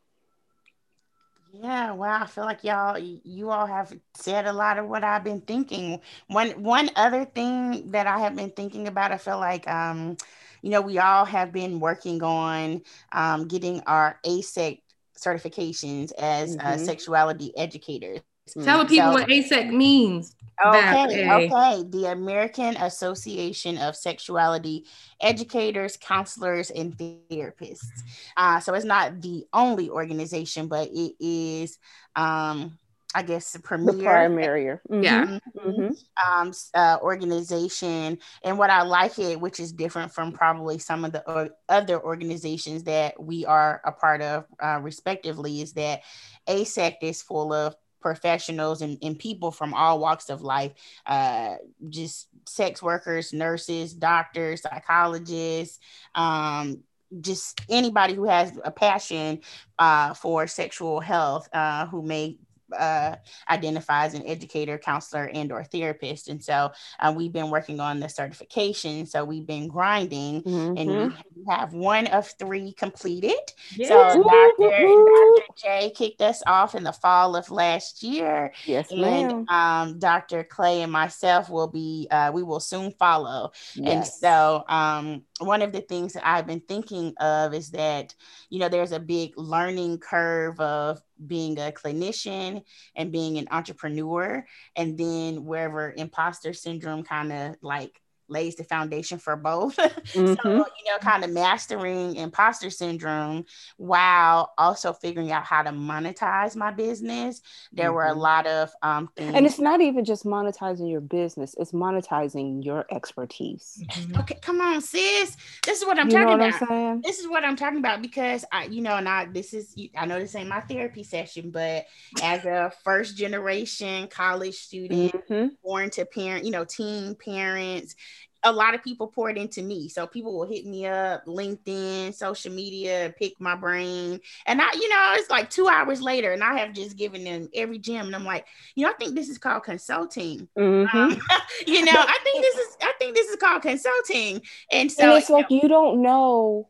Yeah, 1.51 1.93
well, 1.93 2.21
I 2.23 2.27
feel 2.27 2.45
like 2.45 2.63
y'all, 2.63 2.97
you 2.97 3.49
all 3.49 3.65
have 3.65 3.93
said 4.13 4.45
a 4.45 4.53
lot 4.53 4.77
of 4.77 4.87
what 4.87 5.03
I've 5.03 5.23
been 5.23 5.41
thinking. 5.41 5.99
One, 6.27 6.51
one 6.63 6.91
other 6.95 7.25
thing 7.25 7.91
that 7.91 8.05
I 8.07 8.19
have 8.19 8.35
been 8.35 8.51
thinking 8.51 8.87
about, 8.87 9.11
I 9.11 9.17
feel 9.17 9.39
like, 9.39 9.67
um, 9.67 10.15
you 10.61 10.69
know, 10.69 10.81
we 10.81 10.99
all 10.99 11.25
have 11.25 11.51
been 11.51 11.79
working 11.79 12.21
on 12.23 12.83
um, 13.11 13.47
getting 13.47 13.81
our 13.81 14.19
AASECT 14.25 14.81
certifications 15.17 16.11
as 16.19 16.55
uh, 16.57 16.59
mm-hmm. 16.59 16.67
uh, 16.67 16.77
sexuality 16.77 17.51
educators. 17.57 18.19
Tell 18.53 18.79
the 18.79 18.85
people 18.85 19.07
so, 19.07 19.13
what 19.13 19.27
AASECT 19.27 19.71
means. 19.71 20.35
Okay, 20.65 21.31
okay. 21.31 21.83
The 21.89 22.11
American 22.11 22.75
Association 22.77 23.77
of 23.77 23.95
Sexuality 23.95 24.85
Educators, 25.21 25.97
Counselors, 25.97 26.69
and 26.69 26.97
Therapists. 26.97 28.01
Uh, 28.35 28.59
so 28.59 28.73
it's 28.73 28.85
not 28.85 29.21
the 29.21 29.45
only 29.53 29.89
organization, 29.89 30.67
but 30.67 30.89
it 30.91 31.13
is, 31.19 31.77
um, 32.15 32.77
I 33.15 33.23
guess, 33.23 33.53
the 33.53 33.59
premier, 33.59 33.93
the 33.93 34.03
primary, 34.03 34.65
mm-hmm. 34.65 35.01
yeah, 35.01 35.39
mm-hmm. 35.57 35.91
Um, 36.29 36.51
uh, 36.73 36.97
organization. 37.01 38.17
And 38.43 38.57
what 38.57 38.69
I 38.69 38.81
like 38.81 39.17
it, 39.17 39.39
which 39.39 39.61
is 39.61 39.71
different 39.71 40.13
from 40.13 40.33
probably 40.33 40.77
some 40.77 41.05
of 41.05 41.13
the 41.13 41.29
or 41.29 41.51
other 41.69 42.03
organizations 42.03 42.83
that 42.83 43.21
we 43.21 43.45
are 43.45 43.81
a 43.85 43.93
part 43.93 44.21
of, 44.21 44.45
uh, 44.61 44.79
respectively, 44.81 45.61
is 45.61 45.71
that 45.73 46.01
AASECT 46.47 46.97
is 47.01 47.21
full 47.21 47.53
of 47.53 47.75
professionals 47.99 48.81
and, 48.81 48.97
and 49.01 49.19
people 49.19 49.51
from 49.51 49.73
all 49.73 49.99
walks 49.99 50.29
of 50.29 50.41
life 50.41 50.71
uh, 51.05 51.55
just 51.89 52.27
sex 52.45 52.81
workers 52.81 53.33
nurses 53.33 53.93
doctors 53.93 54.61
psychologists 54.61 55.79
um, 56.15 56.81
just 57.21 57.59
anybody 57.69 58.13
who 58.13 58.25
has 58.25 58.57
a 58.63 58.71
passion 58.71 59.41
uh, 59.79 60.13
for 60.13 60.47
sexual 60.47 60.99
health 60.99 61.49
uh, 61.53 61.87
who 61.87 62.01
may 62.01 62.37
uh, 62.77 63.15
identify 63.49 64.05
as 64.05 64.13
an 64.13 64.25
educator, 64.25 64.77
counselor, 64.77 65.29
and 65.33 65.51
or 65.51 65.63
therapist. 65.63 66.27
And 66.27 66.43
so 66.43 66.71
uh, 66.99 67.13
we've 67.15 67.31
been 67.31 67.49
working 67.49 67.79
on 67.79 67.99
the 67.99 68.09
certification. 68.09 69.05
So 69.05 69.23
we've 69.23 69.45
been 69.45 69.67
grinding, 69.67 70.43
mm-hmm. 70.43 70.77
and 70.77 71.13
we 71.35 71.45
have 71.49 71.73
one 71.73 72.07
of 72.07 72.27
three 72.39 72.73
completed. 72.73 73.39
Yes. 73.75 73.89
So 73.89 74.23
Dr. 74.23 74.69
Dr. 74.69 75.53
J 75.57 75.91
kicked 75.95 76.21
us 76.21 76.41
off 76.45 76.75
in 76.75 76.83
the 76.83 76.93
fall 76.93 77.35
of 77.35 77.49
last 77.51 78.03
year. 78.03 78.53
Yes, 78.65 78.91
and 78.91 79.49
um, 79.49 79.99
Dr. 79.99 80.43
Clay 80.43 80.81
and 80.81 80.91
myself 80.91 81.49
will 81.49 81.67
be. 81.67 82.07
Uh, 82.09 82.31
we 82.33 82.43
will 82.43 82.59
soon 82.59 82.91
follow. 82.99 83.51
Yes. 83.75 83.93
And 83.93 84.05
so 84.05 84.63
um, 84.67 85.23
one 85.39 85.61
of 85.61 85.71
the 85.71 85.81
things 85.81 86.13
that 86.13 86.27
I've 86.27 86.47
been 86.47 86.61
thinking 86.61 87.13
of 87.19 87.53
is 87.53 87.71
that 87.71 88.15
you 88.49 88.59
know 88.59 88.69
there's 88.69 88.91
a 88.91 88.99
big 88.99 89.37
learning 89.37 89.99
curve 89.99 90.59
of 90.59 91.01
being 91.25 91.57
a 91.59 91.71
clinician 91.71 92.63
and 92.95 93.11
being 93.11 93.37
an 93.37 93.47
entrepreneur 93.51 94.45
and 94.75 94.97
then 94.97 95.45
wherever 95.45 95.93
imposter 95.95 96.53
syndrome 96.53 97.03
kind 97.03 97.31
of 97.31 97.55
like 97.61 98.01
lays 98.29 98.55
the 98.55 98.63
foundation 98.63 99.17
for 99.17 99.35
both. 99.35 99.77
Mm-hmm. 100.09 100.35
so, 100.41 100.49
you 100.49 100.91
know, 100.91 100.97
kind 101.01 101.23
of 101.23 101.29
mastering 101.29 102.15
imposter 102.15 102.69
syndrome 102.69 103.45
while 103.77 104.53
also 104.57 104.91
figuring 104.91 105.31
out 105.31 105.43
how 105.43 105.61
to 105.61 105.69
monetize 105.69 106.55
my 106.55 106.71
business. 106.71 107.41
There 107.71 107.87
mm-hmm. 107.87 107.95
were 107.95 108.05
a 108.05 108.11
mm-hmm. 108.11 108.19
lot 108.19 108.47
of 108.47 108.71
um 108.81 109.09
things. 109.15 109.35
And 109.35 109.45
it's 109.45 109.59
not 109.59 109.81
even 109.81 110.05
just 110.05 110.25
monetizing 110.25 110.89
your 110.89 111.01
business, 111.01 111.53
it's 111.59 111.73
monetizing 111.73 112.63
your 112.63 112.85
expertise. 112.91 113.83
Mm-hmm. 113.91 114.19
Okay, 114.19 114.39
come 114.41 114.61
on, 114.61 114.81
sis. 114.81 115.35
This 115.65 115.81
is 115.81 115.85
what 115.85 115.99
I'm 115.99 116.07
you 116.09 116.17
talking 116.17 116.33
about. 116.33 116.71
I'm 116.71 117.01
this 117.01 117.19
is 117.19 117.27
what 117.27 117.43
I'm 117.43 117.55
talking 117.55 117.79
about 117.79 118.01
because 118.01 118.45
I, 118.51 118.65
you 118.65 118.81
know, 118.81 118.95
and 118.95 119.07
I 119.07 119.25
this 119.25 119.53
is 119.53 119.75
I 119.95 120.05
know 120.05 120.19
this 120.19 120.35
ain't 120.35 120.49
my 120.49 120.61
therapy 120.61 121.03
session, 121.03 121.51
but 121.51 121.85
as 122.23 122.45
a 122.45 122.71
first 122.83 123.17
generation 123.17 124.07
college 124.07 124.55
student 124.55 125.13
mm-hmm. 125.13 125.47
born 125.63 125.89
to 125.91 126.05
parent, 126.05 126.45
you 126.45 126.51
know, 126.51 126.65
teen 126.65 127.15
parents 127.15 127.95
a 128.43 128.51
lot 128.51 128.73
of 128.73 128.83
people 128.83 129.07
poured 129.07 129.37
into 129.37 129.61
me. 129.61 129.89
So 129.89 130.07
people 130.07 130.37
will 130.37 130.47
hit 130.47 130.65
me 130.65 130.85
up, 130.85 131.25
LinkedIn, 131.25 132.13
social 132.13 132.51
media, 132.51 133.13
pick 133.17 133.39
my 133.39 133.55
brain. 133.55 134.19
And 134.45 134.61
I, 134.61 134.71
you 134.73 134.89
know, 134.89 135.13
it's 135.15 135.29
like 135.29 135.49
two 135.49 135.67
hours 135.67 136.01
later, 136.01 136.31
and 136.31 136.43
I 136.43 136.59
have 136.59 136.73
just 136.73 136.97
given 136.97 137.23
them 137.23 137.49
every 137.53 137.79
gem. 137.79 138.07
And 138.07 138.15
I'm 138.15 138.25
like, 138.25 138.45
you 138.75 138.85
know, 138.85 138.91
I 138.91 138.93
think 138.93 139.15
this 139.15 139.29
is 139.29 139.37
called 139.37 139.63
consulting. 139.63 140.47
Mm-hmm. 140.57 140.97
Um, 140.97 141.09
you 141.67 141.83
know, 141.83 141.91
I 141.95 142.17
think 142.23 142.41
this 142.41 142.55
is, 142.55 142.77
I 142.81 142.93
think 142.97 143.15
this 143.15 143.29
is 143.29 143.35
called 143.35 143.61
consulting. 143.61 144.41
And 144.71 144.91
so 144.91 145.03
and 145.03 145.13
it's 145.13 145.29
like 145.29 145.49
you 145.49 145.67
don't 145.67 146.01
know 146.01 146.69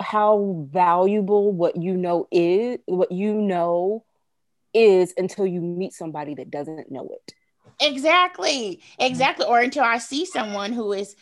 how 0.00 0.66
valuable 0.70 1.52
what 1.52 1.76
you 1.76 1.96
know 1.96 2.28
is, 2.30 2.78
what 2.86 3.10
you 3.10 3.34
know 3.34 4.04
is 4.74 5.14
until 5.16 5.46
you 5.46 5.60
meet 5.60 5.94
somebody 5.94 6.34
that 6.34 6.50
doesn't 6.50 6.90
know 6.90 7.08
it. 7.10 7.34
Exactly. 7.80 8.80
Exactly. 8.98 9.46
Or 9.46 9.60
until 9.60 9.84
I 9.84 9.98
see 9.98 10.24
someone 10.24 10.72
who 10.72 10.92
is, 10.92 11.16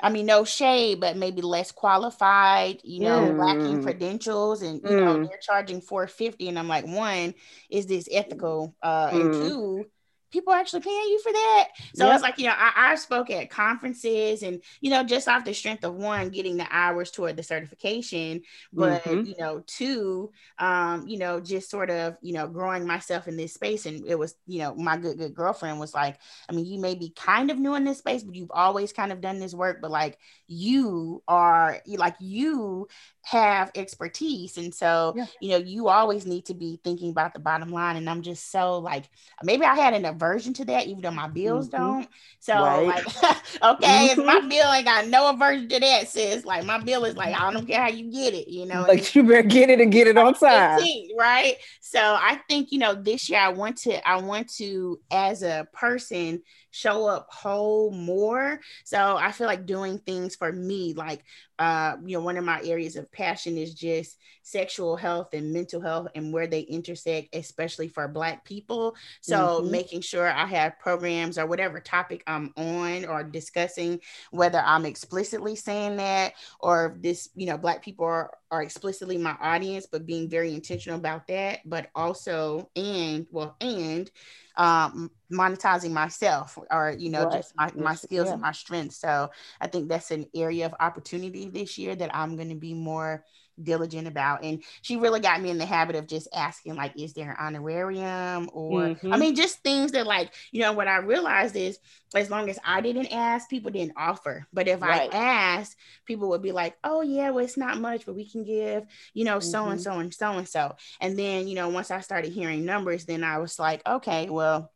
I 0.00 0.10
mean, 0.10 0.26
no 0.26 0.44
shade, 0.44 1.00
but 1.00 1.16
maybe 1.16 1.42
less 1.42 1.72
qualified, 1.72 2.80
you 2.84 3.00
know, 3.00 3.32
mm. 3.32 3.38
lacking 3.38 3.82
credentials 3.82 4.62
and 4.62 4.80
you 4.82 4.96
mm. 4.96 5.00
know, 5.00 5.26
they're 5.26 5.38
charging 5.42 5.80
450. 5.80 6.48
And 6.48 6.58
I'm 6.58 6.68
like, 6.68 6.86
one, 6.86 7.34
is 7.70 7.86
this 7.86 8.08
ethical? 8.10 8.76
Uh 8.82 9.10
mm. 9.10 9.20
and 9.20 9.32
two, 9.32 9.86
people 10.30 10.52
are 10.52 10.58
actually 10.58 10.80
paying 10.80 11.08
you 11.08 11.20
for 11.20 11.32
that. 11.32 11.68
So 11.94 12.06
yep. 12.06 12.14
it's 12.14 12.22
like, 12.22 12.38
you 12.38 12.46
know, 12.46 12.54
I, 12.56 12.92
I 12.92 12.94
spoke 12.96 13.30
at 13.30 13.50
conferences 13.50 14.42
and, 14.42 14.62
you 14.80 14.90
know, 14.90 15.02
just 15.02 15.28
off 15.28 15.44
the 15.44 15.54
strength 15.54 15.84
of 15.84 15.94
one, 15.94 16.30
getting 16.30 16.56
the 16.56 16.66
hours 16.70 17.10
toward 17.10 17.36
the 17.36 17.42
certification, 17.42 18.42
but, 18.72 19.04
mm-hmm. 19.04 19.26
you 19.26 19.34
know, 19.38 19.62
two, 19.66 20.30
um, 20.58 21.06
you 21.06 21.18
know, 21.18 21.40
just 21.40 21.70
sort 21.70 21.90
of, 21.90 22.16
you 22.20 22.32
know, 22.32 22.46
growing 22.46 22.86
myself 22.86 23.28
in 23.28 23.36
this 23.36 23.54
space. 23.54 23.86
And 23.86 24.06
it 24.06 24.18
was, 24.18 24.34
you 24.46 24.58
know, 24.58 24.74
my 24.74 24.96
good, 24.96 25.18
good 25.18 25.34
girlfriend 25.34 25.80
was 25.80 25.94
like, 25.94 26.18
I 26.48 26.52
mean, 26.52 26.66
you 26.66 26.78
may 26.78 26.94
be 26.94 27.10
kind 27.10 27.50
of 27.50 27.58
new 27.58 27.74
in 27.74 27.84
this 27.84 27.98
space, 27.98 28.22
but 28.22 28.34
you've 28.34 28.50
always 28.50 28.92
kind 28.92 29.12
of 29.12 29.20
done 29.20 29.38
this 29.38 29.54
work, 29.54 29.80
but 29.80 29.90
like 29.90 30.18
you 30.46 31.22
are 31.28 31.80
like, 31.86 32.16
you 32.20 32.88
have 33.22 33.70
expertise. 33.74 34.56
And 34.56 34.74
so, 34.74 35.12
yeah. 35.16 35.26
you 35.40 35.50
know, 35.50 35.58
you 35.58 35.88
always 35.88 36.24
need 36.24 36.46
to 36.46 36.54
be 36.54 36.80
thinking 36.82 37.10
about 37.10 37.34
the 37.34 37.40
bottom 37.40 37.70
line. 37.70 37.96
And 37.96 38.08
I'm 38.08 38.22
just 38.22 38.50
so 38.50 38.78
like, 38.78 39.04
maybe 39.42 39.64
I 39.64 39.74
had 39.74 39.94
an 39.94 40.06
aversion 40.18 40.52
to 40.54 40.64
that, 40.66 40.86
even 40.86 41.00
though 41.00 41.10
my 41.10 41.28
bills 41.28 41.68
mm-hmm. 41.68 41.82
don't. 41.82 42.08
So, 42.40 42.54
right. 42.54 42.86
like, 42.86 43.06
okay, 43.62 44.08
mm-hmm. 44.08 44.20
if 44.20 44.26
my 44.26 44.40
bill 44.40 44.72
ain't 44.72 44.84
got 44.84 45.06
no 45.06 45.30
aversion 45.30 45.68
to 45.68 45.80
that, 45.80 46.08
sis, 46.08 46.44
like, 46.44 46.64
my 46.64 46.78
bill 46.78 47.04
is 47.04 47.16
like, 47.16 47.34
I 47.34 47.52
don't 47.52 47.66
care 47.66 47.82
how 47.82 47.88
you 47.88 48.10
get 48.10 48.34
it, 48.34 48.48
you 48.48 48.66
know, 48.66 48.82
like, 48.82 49.14
you 49.14 49.22
better 49.22 49.42
get 49.42 49.70
it 49.70 49.80
and 49.80 49.92
get 49.92 50.06
it 50.06 50.18
on 50.18 50.34
time. 50.38 50.80
Right. 51.16 51.56
So, 51.80 52.00
I 52.00 52.40
think, 52.48 52.72
you 52.72 52.78
know, 52.78 52.94
this 52.94 53.30
year 53.30 53.40
I 53.40 53.48
want 53.48 53.78
to, 53.78 54.08
I 54.08 54.16
want 54.16 54.52
to, 54.56 55.00
as 55.10 55.42
a 55.42 55.66
person, 55.72 56.42
show 56.70 57.06
up 57.06 57.28
whole 57.30 57.90
more. 57.90 58.60
So 58.84 59.16
I 59.16 59.32
feel 59.32 59.46
like 59.46 59.66
doing 59.66 59.98
things 59.98 60.36
for 60.36 60.52
me, 60.52 60.94
like 60.94 61.24
uh, 61.58 61.96
you 62.04 62.16
know, 62.16 62.22
one 62.22 62.36
of 62.36 62.44
my 62.44 62.60
areas 62.62 62.94
of 62.96 63.10
passion 63.10 63.58
is 63.58 63.74
just 63.74 64.16
sexual 64.42 64.96
health 64.96 65.34
and 65.34 65.52
mental 65.52 65.80
health 65.80 66.08
and 66.14 66.32
where 66.32 66.46
they 66.46 66.60
intersect, 66.60 67.34
especially 67.34 67.88
for 67.88 68.06
Black 68.06 68.44
people. 68.44 68.94
So 69.20 69.36
mm-hmm. 69.36 69.70
making 69.70 70.00
sure 70.02 70.28
I 70.28 70.46
have 70.46 70.78
programs 70.78 71.36
or 71.36 71.46
whatever 71.46 71.80
topic 71.80 72.22
I'm 72.26 72.52
on 72.56 73.04
or 73.04 73.24
discussing, 73.24 74.00
whether 74.30 74.62
I'm 74.64 74.86
explicitly 74.86 75.56
saying 75.56 75.96
that 75.96 76.34
or 76.60 76.96
this, 77.00 77.28
you 77.34 77.46
know, 77.46 77.58
Black 77.58 77.82
people 77.82 78.06
are, 78.06 78.30
are 78.50 78.62
explicitly 78.62 79.18
my 79.18 79.36
audience, 79.40 79.86
but 79.90 80.06
being 80.06 80.28
very 80.28 80.54
intentional 80.54 80.98
about 80.98 81.26
that, 81.26 81.60
but 81.64 81.90
also, 81.94 82.70
and 82.76 83.26
well, 83.30 83.56
and 83.60 84.10
um, 84.56 85.10
monetizing 85.32 85.92
myself 85.92 86.58
or 86.70 86.94
you 86.98 87.10
know 87.10 87.24
right. 87.24 87.32
just 87.34 87.54
my, 87.56 87.70
my 87.76 87.94
skills 87.94 88.26
yeah. 88.26 88.32
and 88.32 88.42
my 88.42 88.50
strengths 88.50 88.96
so 88.96 89.30
i 89.60 89.66
think 89.66 89.88
that's 89.88 90.10
an 90.10 90.26
area 90.34 90.66
of 90.66 90.74
opportunity 90.80 91.48
this 91.48 91.78
year 91.78 91.94
that 91.94 92.14
i'm 92.14 92.34
going 92.34 92.48
to 92.48 92.56
be 92.56 92.74
more 92.74 93.24
diligent 93.62 94.06
about 94.06 94.44
and 94.44 94.62
she 94.82 94.96
really 94.96 95.20
got 95.20 95.40
me 95.40 95.50
in 95.50 95.58
the 95.58 95.66
habit 95.66 95.96
of 95.96 96.06
just 96.06 96.28
asking 96.34 96.74
like 96.74 96.92
is 96.96 97.12
there 97.12 97.30
an 97.30 97.36
honorarium 97.38 98.48
or 98.52 98.82
mm-hmm. 98.82 99.12
i 99.12 99.16
mean 99.16 99.34
just 99.34 99.62
things 99.62 99.92
that 99.92 100.06
like 100.06 100.32
you 100.52 100.60
know 100.60 100.72
what 100.72 100.88
i 100.88 100.98
realized 100.98 101.56
is 101.56 101.78
as 102.14 102.30
long 102.30 102.48
as 102.48 102.58
i 102.64 102.80
didn't 102.80 103.12
ask 103.12 103.48
people 103.48 103.70
didn't 103.70 103.96
offer 103.96 104.46
but 104.52 104.68
if 104.68 104.80
right. 104.80 105.12
i 105.12 105.16
asked 105.16 105.76
people 106.06 106.28
would 106.28 106.42
be 106.42 106.52
like 106.52 106.76
oh 106.84 107.02
yeah 107.02 107.30
well 107.30 107.44
it's 107.44 107.56
not 107.56 107.80
much 107.80 108.06
but 108.06 108.14
we 108.14 108.28
can 108.28 108.44
give 108.44 108.84
you 109.14 109.24
know 109.24 109.40
so 109.40 109.66
and 109.66 109.80
so 109.80 109.98
and 109.98 110.14
so 110.14 110.32
and 110.32 110.48
so 110.48 110.74
and 111.00 111.18
then 111.18 111.48
you 111.48 111.54
know 111.54 111.68
once 111.68 111.90
i 111.90 112.00
started 112.00 112.32
hearing 112.32 112.64
numbers 112.64 113.04
then 113.04 113.24
i 113.24 113.38
was 113.38 113.58
like 113.58 113.82
okay 113.86 114.28
well 114.30 114.70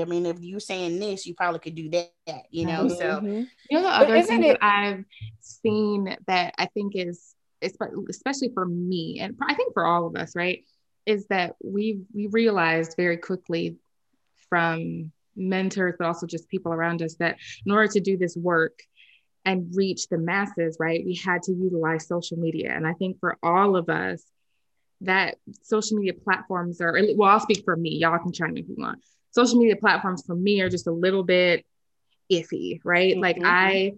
I 0.00 0.04
mean, 0.04 0.26
if 0.26 0.40
you're 0.40 0.60
saying 0.60 0.98
this, 0.98 1.26
you 1.26 1.34
probably 1.34 1.60
could 1.60 1.74
do 1.74 1.88
that, 1.90 2.42
you 2.50 2.66
know. 2.66 2.84
Mm-hmm. 2.84 2.94
So, 2.94 3.20
you 3.70 3.76
know, 3.76 3.82
the 3.82 3.88
other 3.88 4.22
thing 4.22 4.42
it- 4.44 4.58
that 4.60 4.64
I've 4.64 5.04
seen 5.40 6.16
that 6.26 6.54
I 6.58 6.66
think 6.66 6.94
is, 6.96 7.34
especially 7.62 8.50
for 8.52 8.66
me, 8.66 9.18
and 9.20 9.36
I 9.42 9.54
think 9.54 9.72
for 9.74 9.84
all 9.84 10.06
of 10.06 10.16
us, 10.16 10.34
right, 10.36 10.64
is 11.06 11.26
that 11.28 11.56
we 11.62 12.00
we 12.14 12.26
realized 12.28 12.94
very 12.96 13.16
quickly 13.16 13.76
from 14.48 15.12
mentors, 15.36 15.96
but 15.98 16.06
also 16.06 16.26
just 16.26 16.48
people 16.48 16.72
around 16.72 17.02
us, 17.02 17.16
that 17.16 17.36
in 17.66 17.72
order 17.72 17.88
to 17.92 18.00
do 18.00 18.16
this 18.16 18.36
work 18.36 18.78
and 19.44 19.74
reach 19.74 20.08
the 20.08 20.18
masses, 20.18 20.76
right, 20.78 21.04
we 21.04 21.14
had 21.14 21.42
to 21.42 21.52
utilize 21.52 22.06
social 22.06 22.38
media. 22.38 22.72
And 22.72 22.86
I 22.86 22.94
think 22.94 23.18
for 23.20 23.36
all 23.42 23.76
of 23.76 23.88
us, 23.88 24.22
that 25.02 25.36
social 25.62 25.98
media 25.98 26.14
platforms 26.14 26.80
are, 26.80 26.98
well, 27.16 27.30
I'll 27.30 27.40
speak 27.40 27.62
for 27.64 27.76
me. 27.76 27.90
Y'all 27.96 28.18
can 28.18 28.32
chime 28.32 28.50
in 28.50 28.58
if 28.58 28.68
you 28.68 28.76
want 28.78 29.00
social 29.34 29.58
media 29.58 29.76
platforms 29.76 30.22
for 30.24 30.34
me 30.34 30.60
are 30.60 30.70
just 30.70 30.86
a 30.86 30.92
little 30.92 31.24
bit 31.24 31.66
iffy, 32.32 32.80
right? 32.84 33.12
Mm-hmm. 33.12 33.20
Like 33.20 33.38
I 33.42 33.94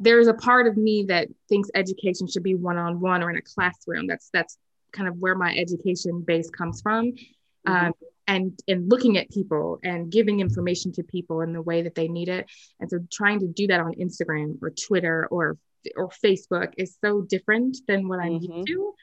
there's 0.00 0.26
a 0.26 0.34
part 0.34 0.66
of 0.66 0.76
me 0.76 1.04
that 1.08 1.28
thinks 1.48 1.68
education 1.74 2.26
should 2.26 2.42
be 2.42 2.54
one-on-one 2.54 3.22
or 3.22 3.30
in 3.30 3.36
a 3.36 3.42
classroom. 3.42 4.06
That's 4.06 4.30
that's 4.32 4.56
kind 4.92 5.08
of 5.08 5.16
where 5.18 5.36
my 5.36 5.54
education 5.54 6.22
base 6.22 6.50
comes 6.50 6.80
from. 6.80 7.12
Mm-hmm. 7.12 7.72
Um, 7.86 7.92
and 8.26 8.58
and 8.66 8.88
looking 8.88 9.18
at 9.18 9.28
people 9.30 9.78
and 9.84 10.10
giving 10.10 10.40
information 10.40 10.92
to 10.92 11.02
people 11.02 11.42
in 11.42 11.52
the 11.52 11.62
way 11.62 11.82
that 11.82 11.94
they 11.94 12.08
need 12.08 12.28
it. 12.28 12.46
And 12.80 12.88
so 12.88 12.98
trying 13.12 13.40
to 13.40 13.46
do 13.46 13.66
that 13.68 13.80
on 13.80 13.94
Instagram 13.94 14.58
or 14.62 14.70
Twitter 14.70 15.28
or 15.30 15.58
or 15.96 16.08
Facebook 16.24 16.72
is 16.76 16.96
so 17.04 17.22
different 17.22 17.78
than 17.86 18.08
what 18.08 18.20
I'm 18.20 18.40
mm-hmm. 18.40 18.52
used 18.52 18.68
to. 18.68 18.94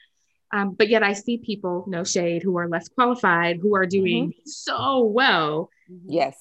Um, 0.50 0.72
but 0.72 0.88
yet 0.88 1.02
I 1.02 1.12
see 1.12 1.38
people, 1.38 1.84
no 1.86 2.04
shade, 2.04 2.42
who 2.42 2.56
are 2.56 2.68
less 2.68 2.88
qualified, 2.88 3.58
who 3.60 3.76
are 3.76 3.86
doing 3.86 4.28
mm-hmm. 4.30 4.40
so 4.44 5.04
well. 5.04 5.68
Yes. 6.06 6.36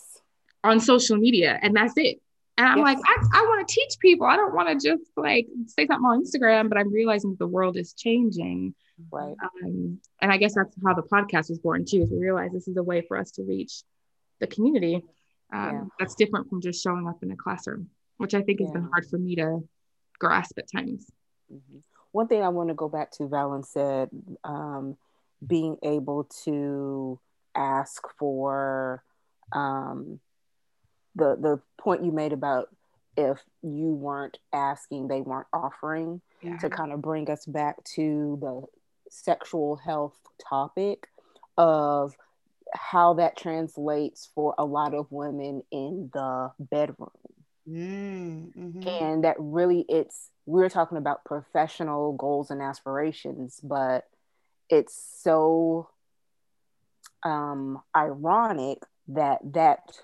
On 0.63 0.79
social 0.79 1.17
media. 1.17 1.59
And 1.61 1.75
that's 1.75 1.93
it. 1.97 2.21
And 2.57 2.67
I'm 2.67 2.77
yes. 2.79 2.85
like, 2.85 2.97
I, 3.05 3.39
I 3.39 3.41
want 3.43 3.67
to 3.67 3.73
teach 3.73 3.99
people. 3.99 4.25
I 4.25 4.35
don't 4.35 4.55
want 4.55 4.67
to 4.69 4.75
just 4.75 5.11
like 5.15 5.47
say 5.67 5.85
something 5.85 6.05
on 6.05 6.23
Instagram, 6.23 6.69
but 6.69 6.77
I'm 6.77 6.91
realizing 6.91 7.35
the 7.37 7.47
world 7.47 7.77
is 7.77 7.93
changing. 7.93 8.73
Right. 9.11 9.35
Um, 9.43 9.99
and 10.21 10.31
I 10.31 10.37
guess 10.37 10.55
that's 10.55 10.75
how 10.83 10.95
the 10.95 11.03
podcast 11.03 11.49
was 11.49 11.59
born 11.59 11.85
too, 11.85 12.01
is 12.01 12.11
we 12.11 12.17
realize 12.17 12.51
this 12.51 12.67
is 12.67 12.77
a 12.77 12.83
way 12.83 13.01
for 13.07 13.17
us 13.17 13.31
to 13.31 13.43
reach 13.43 13.83
the 14.39 14.47
community. 14.47 15.03
Um, 15.53 15.73
yeah. 15.73 15.83
That's 15.99 16.15
different 16.15 16.49
from 16.49 16.61
just 16.61 16.83
showing 16.83 17.07
up 17.07 17.21
in 17.21 17.31
a 17.31 17.35
classroom, 17.35 17.89
which 18.17 18.33
I 18.33 18.41
think 18.41 18.59
yeah. 18.59 18.67
has 18.67 18.73
been 18.73 18.89
hard 18.91 19.05
for 19.07 19.17
me 19.17 19.35
to 19.35 19.59
grasp 20.19 20.57
at 20.57 20.71
times. 20.71 21.05
Mm-hmm 21.53 21.77
one 22.17 22.27
thing 22.27 22.41
I 22.41 22.49
want 22.49 22.69
to 22.69 22.75
go 22.75 22.89
back 22.89 23.11
to, 23.11 23.23
Valen 23.23 23.63
said, 23.63 24.09
um, 24.43 24.97
being 25.45 25.77
able 25.83 26.23
to 26.45 27.19
ask 27.55 28.01
for 28.17 29.03
um, 29.51 30.19
the 31.17 31.35
the 31.35 31.59
point 31.81 32.03
you 32.03 32.11
made 32.11 32.33
about 32.33 32.69
if 33.17 33.39
you 33.63 33.91
weren't 33.91 34.37
asking, 34.53 35.07
they 35.07 35.21
weren't 35.21 35.47
offering 35.51 36.21
yeah. 36.41 36.57
to 36.57 36.69
kind 36.69 36.93
of 36.93 37.01
bring 37.01 37.29
us 37.29 37.45
back 37.45 37.83
to 37.95 38.37
the 38.39 38.61
sexual 39.09 39.75
health 39.75 40.15
topic 40.47 41.07
of 41.57 42.15
how 42.73 43.15
that 43.15 43.35
translates 43.35 44.29
for 44.35 44.53
a 44.57 44.65
lot 44.65 44.93
of 44.93 45.11
women 45.11 45.63
in 45.71 46.09
the 46.13 46.51
bedroom. 46.59 47.09
Mm, 47.67 48.55
mm-hmm. 48.55 48.87
And 48.87 49.23
that 49.23 49.35
really 49.39 49.85
it's 49.89 50.29
we're 50.45 50.69
talking 50.69 50.97
about 50.97 51.25
professional 51.25 52.13
goals 52.13 52.51
and 52.51 52.61
aspirations, 52.61 53.59
but 53.63 54.07
it's 54.69 54.95
so 55.21 55.89
um, 57.23 57.81
ironic 57.95 58.83
that 59.09 59.39
that 59.53 59.97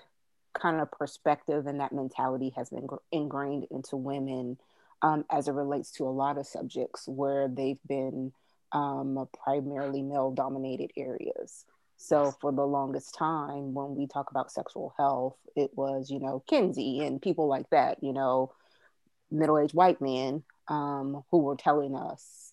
kind 0.54 0.80
of 0.80 0.90
perspective 0.90 1.66
and 1.66 1.80
that 1.80 1.92
mentality 1.92 2.52
has 2.56 2.70
been 2.70 2.88
ingrained 3.12 3.66
into 3.70 3.96
women 3.96 4.56
um, 5.02 5.24
as 5.30 5.48
it 5.48 5.52
relates 5.52 5.90
to 5.92 6.04
a 6.04 6.10
lot 6.10 6.38
of 6.38 6.46
subjects 6.46 7.06
where 7.06 7.48
they've 7.48 7.82
been 7.86 8.32
um, 8.72 9.28
primarily 9.42 10.02
male 10.02 10.30
dominated 10.30 10.90
areas. 10.96 11.64
So 11.96 12.34
for 12.40 12.52
the 12.52 12.66
longest 12.66 13.14
time, 13.14 13.74
when 13.74 13.94
we 13.94 14.06
talk 14.06 14.30
about 14.30 14.50
sexual 14.50 14.94
health, 14.96 15.36
it 15.54 15.70
was, 15.76 16.10
you 16.10 16.20
know, 16.20 16.42
Kinsey 16.48 17.00
and 17.00 17.22
people 17.22 17.46
like 17.46 17.70
that, 17.70 18.02
you 18.02 18.12
know, 18.12 18.52
middle-aged 19.30 19.74
white 19.74 20.00
men 20.00 20.42
um, 20.68 21.22
who 21.30 21.38
were 21.38 21.56
telling 21.56 21.94
us. 21.94 22.52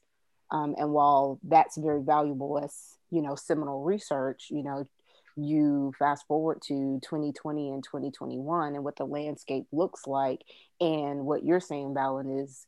Um, 0.51 0.75
and 0.77 0.91
while 0.91 1.39
that's 1.43 1.77
very 1.77 2.01
valuable 2.01 2.59
as, 2.59 2.97
you 3.09 3.21
know, 3.21 3.35
seminal 3.35 3.83
research, 3.83 4.47
you 4.49 4.63
know, 4.63 4.87
you 5.43 5.93
fast 5.97 6.25
forward 6.27 6.61
to 6.63 6.99
2020 7.03 7.69
and 7.71 7.83
2021 7.83 8.75
and 8.75 8.83
what 8.83 8.95
the 8.95 9.05
landscape 9.05 9.65
looks 9.71 10.07
like 10.07 10.41
and 10.79 11.25
what 11.25 11.43
you're 11.43 11.59
saying, 11.59 11.93
Valen, 11.93 12.43
is 12.43 12.65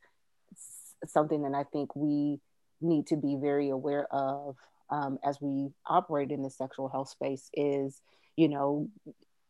something 1.05 1.43
that 1.43 1.53
I 1.53 1.63
think 1.63 1.95
we 1.95 2.39
need 2.81 3.07
to 3.07 3.15
be 3.15 3.35
very 3.35 3.69
aware 3.69 4.07
of 4.13 4.57
um, 4.89 5.17
as 5.23 5.41
we 5.41 5.69
operate 5.85 6.31
in 6.31 6.43
the 6.43 6.49
sexual 6.49 6.89
health 6.89 7.09
space 7.09 7.49
is, 7.53 8.01
you 8.35 8.49
know, 8.49 8.89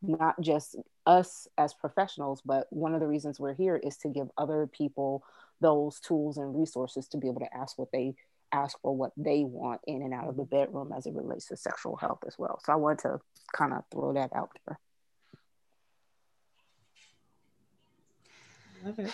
not 0.01 0.39
just 0.41 0.75
us 1.05 1.47
as 1.57 1.73
professionals, 1.73 2.41
but 2.45 2.67
one 2.69 2.93
of 2.93 2.99
the 2.99 3.07
reasons 3.07 3.39
we're 3.39 3.53
here 3.53 3.75
is 3.75 3.97
to 3.97 4.09
give 4.09 4.29
other 4.37 4.67
people 4.67 5.23
those 5.61 5.99
tools 5.99 6.37
and 6.37 6.55
resources 6.55 7.07
to 7.07 7.17
be 7.17 7.27
able 7.27 7.39
to 7.39 7.57
ask 7.57 7.77
what 7.77 7.91
they 7.91 8.13
ask 8.53 8.79
for 8.81 8.95
what 8.95 9.11
they 9.17 9.43
want 9.43 9.81
in 9.87 10.01
and 10.01 10.13
out 10.13 10.29
of 10.29 10.37
the 10.37 10.43
bedroom 10.43 10.93
as 10.95 11.05
it 11.05 11.13
relates 11.13 11.47
to 11.47 11.57
sexual 11.57 11.95
health 11.95 12.19
as 12.27 12.35
well. 12.37 12.59
So 12.63 12.71
I 12.71 12.75
want 12.75 12.99
to 12.99 13.19
kind 13.53 13.73
of 13.73 13.83
throw 13.91 14.13
that 14.13 14.31
out 14.35 14.49
there. 14.65 14.79
Love 18.85 18.99
it. 18.99 19.11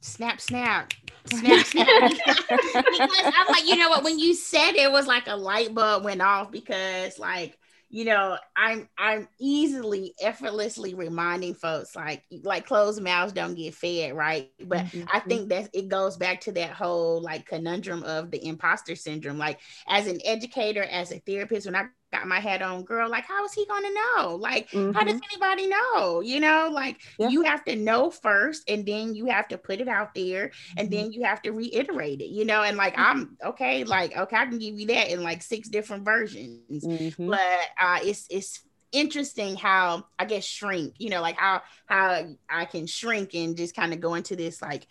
Snap, 0.00 0.40
snap, 0.40 0.92
snap, 1.26 1.66
snap. 1.66 2.10
because 2.10 3.32
I'm 3.34 3.46
like, 3.48 3.66
you 3.66 3.76
know 3.76 3.88
what? 3.88 4.04
When 4.04 4.18
you 4.18 4.34
said 4.34 4.72
it 4.72 4.92
was 4.92 5.06
like 5.06 5.26
a 5.26 5.36
light 5.36 5.74
bulb 5.74 6.04
went 6.04 6.20
off 6.20 6.50
because, 6.50 7.18
like, 7.18 7.58
you 7.88 8.04
know, 8.04 8.36
I'm 8.56 8.88
I'm 8.98 9.28
easily 9.38 10.14
effortlessly 10.20 10.94
reminding 10.94 11.54
folks 11.54 11.94
like 11.94 12.24
like 12.42 12.66
closed 12.66 13.00
mouths 13.00 13.32
don't 13.32 13.54
get 13.54 13.74
fed, 13.74 14.14
right? 14.14 14.50
But 14.64 14.86
mm-hmm. 14.86 15.04
I 15.12 15.20
think 15.20 15.50
that 15.50 15.70
it 15.72 15.88
goes 15.88 16.16
back 16.16 16.40
to 16.42 16.52
that 16.52 16.70
whole 16.70 17.22
like 17.22 17.46
conundrum 17.46 18.02
of 18.02 18.30
the 18.32 18.44
imposter 18.44 18.96
syndrome. 18.96 19.38
Like 19.38 19.60
as 19.86 20.08
an 20.08 20.18
educator, 20.24 20.82
as 20.82 21.12
a 21.12 21.20
therapist, 21.20 21.66
when 21.66 21.76
I 21.76 21.86
got 22.12 22.26
my 22.26 22.40
head 22.40 22.62
on, 22.62 22.84
girl, 22.84 23.10
like 23.10 23.24
how 23.26 23.44
is 23.44 23.52
he 23.52 23.66
gonna 23.66 23.88
know? 23.90 24.36
Like, 24.36 24.70
mm-hmm. 24.70 24.92
how 24.92 25.04
does 25.04 25.14
mm-hmm. 25.14 25.24
anybody 25.32 25.66
know? 25.66 26.20
You 26.20 26.40
know, 26.40 26.70
like 26.72 27.00
yeah. 27.18 27.28
you 27.28 27.42
have 27.42 27.64
to 27.64 27.76
know 27.76 28.10
first, 28.10 28.68
and 28.68 28.86
then 28.86 29.14
you 29.14 29.26
have 29.26 29.48
to 29.48 29.58
put 29.58 29.80
it 29.80 29.88
out 29.88 30.14
there, 30.14 30.52
and 30.76 30.88
mm-hmm. 30.88 31.02
then 31.02 31.12
you 31.12 31.24
have 31.24 31.42
to 31.42 31.50
reiterate 31.50 32.20
it, 32.20 32.30
you 32.30 32.44
know, 32.44 32.62
and 32.62 32.76
like 32.76 32.94
mm-hmm. 32.94 33.02
I'm 33.02 33.36
okay, 33.44 33.84
like, 33.84 34.16
okay, 34.16 34.36
I 34.36 34.46
can 34.46 34.58
give 34.58 34.78
you 34.78 34.86
that 34.88 35.10
in 35.10 35.22
like 35.22 35.42
six 35.42 35.68
different 35.68 36.04
versions. 36.04 36.84
Mm-hmm. 36.84 37.30
But 37.30 37.40
uh 37.80 37.98
it's 38.02 38.26
it's 38.30 38.60
interesting 38.92 39.56
how 39.56 40.06
I 40.18 40.24
guess 40.24 40.44
shrink, 40.44 40.94
you 40.98 41.10
know, 41.10 41.20
like 41.20 41.36
how 41.36 41.62
how 41.86 42.26
I 42.48 42.64
can 42.64 42.86
shrink 42.86 43.34
and 43.34 43.56
just 43.56 43.74
kind 43.74 43.92
of 43.92 44.00
go 44.00 44.14
into 44.14 44.36
this 44.36 44.62
like 44.62 44.86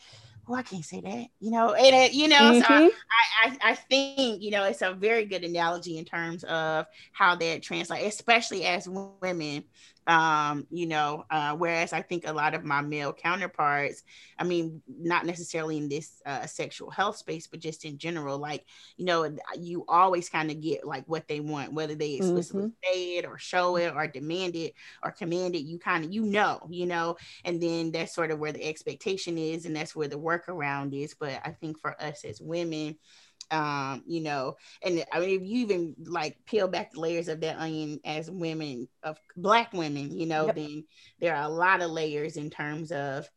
oh, 0.47 0.53
I 0.53 0.63
can't 0.63 0.85
say 0.85 1.01
that, 1.01 1.27
you 1.39 1.51
know, 1.51 1.73
and 1.73 1.95
it, 1.95 2.13
you 2.13 2.27
know, 2.27 2.35
mm-hmm. 2.35 2.61
so 2.61 2.73
I, 2.73 3.47
I, 3.47 3.71
I 3.71 3.75
think, 3.75 4.41
you 4.41 4.51
know, 4.51 4.63
it's 4.65 4.81
a 4.81 4.93
very 4.93 5.25
good 5.25 5.43
analogy 5.43 5.97
in 5.97 6.05
terms 6.05 6.43
of 6.43 6.85
how 7.11 7.35
that 7.35 7.63
translates, 7.63 8.15
especially 8.15 8.65
as 8.65 8.87
women, 8.87 9.63
um, 10.07 10.67
you 10.69 10.85
know, 10.85 11.25
uh, 11.31 11.55
whereas 11.55 11.93
I 11.93 12.01
think 12.01 12.27
a 12.27 12.33
lot 12.33 12.53
of 12.53 12.63
my 12.63 12.81
male 12.81 13.11
counterparts, 13.11 14.03
I 14.37 14.43
mean, 14.43 14.81
not 14.87 15.25
necessarily 15.25 15.77
in 15.77 15.89
this 15.89 16.21
uh, 16.25 16.45
sexual 16.45 16.91
health 16.91 17.17
space, 17.17 17.47
but 17.47 17.59
just 17.59 17.85
in 17.85 17.97
general, 17.97 18.37
like, 18.37 18.65
you 18.97 19.05
know, 19.05 19.35
you 19.59 19.83
always 19.87 20.29
kind 20.29 20.51
of 20.51 20.61
get 20.61 20.85
like 20.85 21.05
what 21.07 21.27
they 21.27 21.39
want, 21.39 21.73
whether 21.73 21.95
they 21.95 22.13
explicitly 22.13 22.63
mm-hmm. 22.63 22.93
say 22.93 23.17
it 23.17 23.25
or 23.25 23.37
show 23.37 23.77
it 23.77 23.93
or 23.95 24.05
demand 24.07 24.55
it 24.55 24.73
or 25.03 25.11
command 25.11 25.55
it, 25.55 25.63
you 25.63 25.79
kind 25.79 26.05
of, 26.05 26.13
you 26.13 26.23
know, 26.23 26.59
you 26.69 26.85
know, 26.85 27.17
and 27.43 27.61
then 27.61 27.91
that's 27.91 28.13
sort 28.13 28.31
of 28.31 28.39
where 28.39 28.51
the 28.51 28.63
expectation 28.63 29.37
is 29.37 29.65
and 29.65 29.75
that's 29.75 29.95
where 29.95 30.07
the 30.07 30.19
workaround 30.19 30.93
is. 30.93 31.15
But 31.15 31.41
I 31.43 31.49
think 31.49 31.79
for 31.79 31.99
us 32.01 32.23
as 32.25 32.39
women, 32.39 32.95
um 33.51 34.03
you 34.07 34.21
know 34.21 34.55
and 34.81 35.03
i 35.11 35.19
mean 35.19 35.41
if 35.41 35.47
you 35.47 35.59
even 35.59 35.95
like 36.05 36.37
peel 36.45 36.67
back 36.67 36.91
the 36.91 36.99
layers 36.99 37.27
of 37.27 37.41
that 37.41 37.57
onion 37.57 37.99
as 38.03 38.29
women 38.29 38.87
of 39.03 39.19
black 39.37 39.71
women 39.71 40.17
you 40.17 40.25
know 40.25 40.47
yep. 40.47 40.55
then 40.55 40.83
there 41.19 41.35
are 41.35 41.43
a 41.43 41.49
lot 41.49 41.81
of 41.81 41.91
layers 41.91 42.37
in 42.37 42.49
terms 42.49 42.91
of 42.91 43.29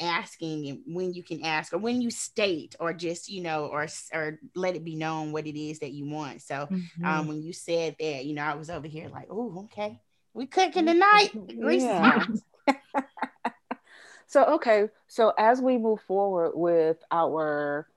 asking 0.00 0.68
and 0.68 0.80
when 0.86 1.12
you 1.12 1.22
can 1.22 1.44
ask 1.44 1.72
or 1.72 1.78
when 1.78 2.00
you 2.00 2.10
state 2.10 2.76
or 2.78 2.92
just 2.92 3.28
you 3.28 3.42
know 3.42 3.66
or 3.66 3.86
or 4.14 4.38
let 4.54 4.76
it 4.76 4.84
be 4.84 4.94
known 4.94 5.32
what 5.32 5.46
it 5.46 5.58
is 5.58 5.80
that 5.80 5.92
you 5.92 6.08
want 6.08 6.40
so 6.40 6.68
mm-hmm. 6.70 7.04
um 7.04 7.26
when 7.26 7.42
you 7.42 7.52
said 7.52 7.96
that 7.98 8.24
you 8.24 8.34
know 8.34 8.42
i 8.42 8.54
was 8.54 8.70
over 8.70 8.86
here 8.86 9.08
like 9.08 9.26
oh 9.30 9.64
okay 9.64 10.00
we 10.34 10.46
cooking 10.46 10.86
tonight 10.86 11.30
yeah. 11.34 12.24
so 14.26 14.44
okay 14.44 14.88
so 15.08 15.32
as 15.36 15.60
we 15.60 15.78
move 15.78 16.00
forward 16.02 16.52
with 16.54 16.98
our 17.10 17.88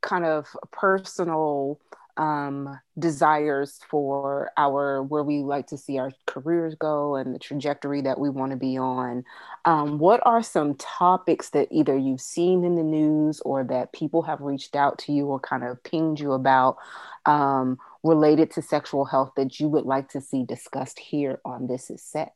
kind 0.00 0.24
of 0.24 0.46
personal 0.70 1.80
um, 2.18 2.78
desires 2.98 3.78
for 3.88 4.50
our 4.56 5.02
where 5.04 5.22
we 5.22 5.44
like 5.44 5.68
to 5.68 5.78
see 5.78 5.98
our 5.98 6.10
careers 6.26 6.74
go 6.74 7.14
and 7.14 7.32
the 7.32 7.38
trajectory 7.38 8.00
that 8.02 8.18
we 8.18 8.28
want 8.28 8.50
to 8.50 8.56
be 8.56 8.76
on. 8.76 9.24
Um, 9.64 9.98
what 9.98 10.20
are 10.24 10.42
some 10.42 10.74
topics 10.74 11.50
that 11.50 11.68
either 11.70 11.96
you've 11.96 12.20
seen 12.20 12.64
in 12.64 12.74
the 12.74 12.82
news 12.82 13.40
or 13.42 13.62
that 13.64 13.92
people 13.92 14.22
have 14.22 14.40
reached 14.40 14.74
out 14.74 14.98
to 15.00 15.12
you 15.12 15.26
or 15.26 15.38
kind 15.38 15.62
of 15.62 15.82
pinged 15.84 16.18
you 16.18 16.32
about 16.32 16.76
um, 17.24 17.78
related 18.02 18.50
to 18.52 18.62
sexual 18.62 19.04
health 19.04 19.32
that 19.36 19.60
you 19.60 19.68
would 19.68 19.84
like 19.84 20.08
to 20.10 20.20
see 20.20 20.42
discussed 20.42 20.98
here 20.98 21.40
on 21.44 21.68
This 21.68 21.88
Is 21.88 22.02
Sex? 22.02 22.32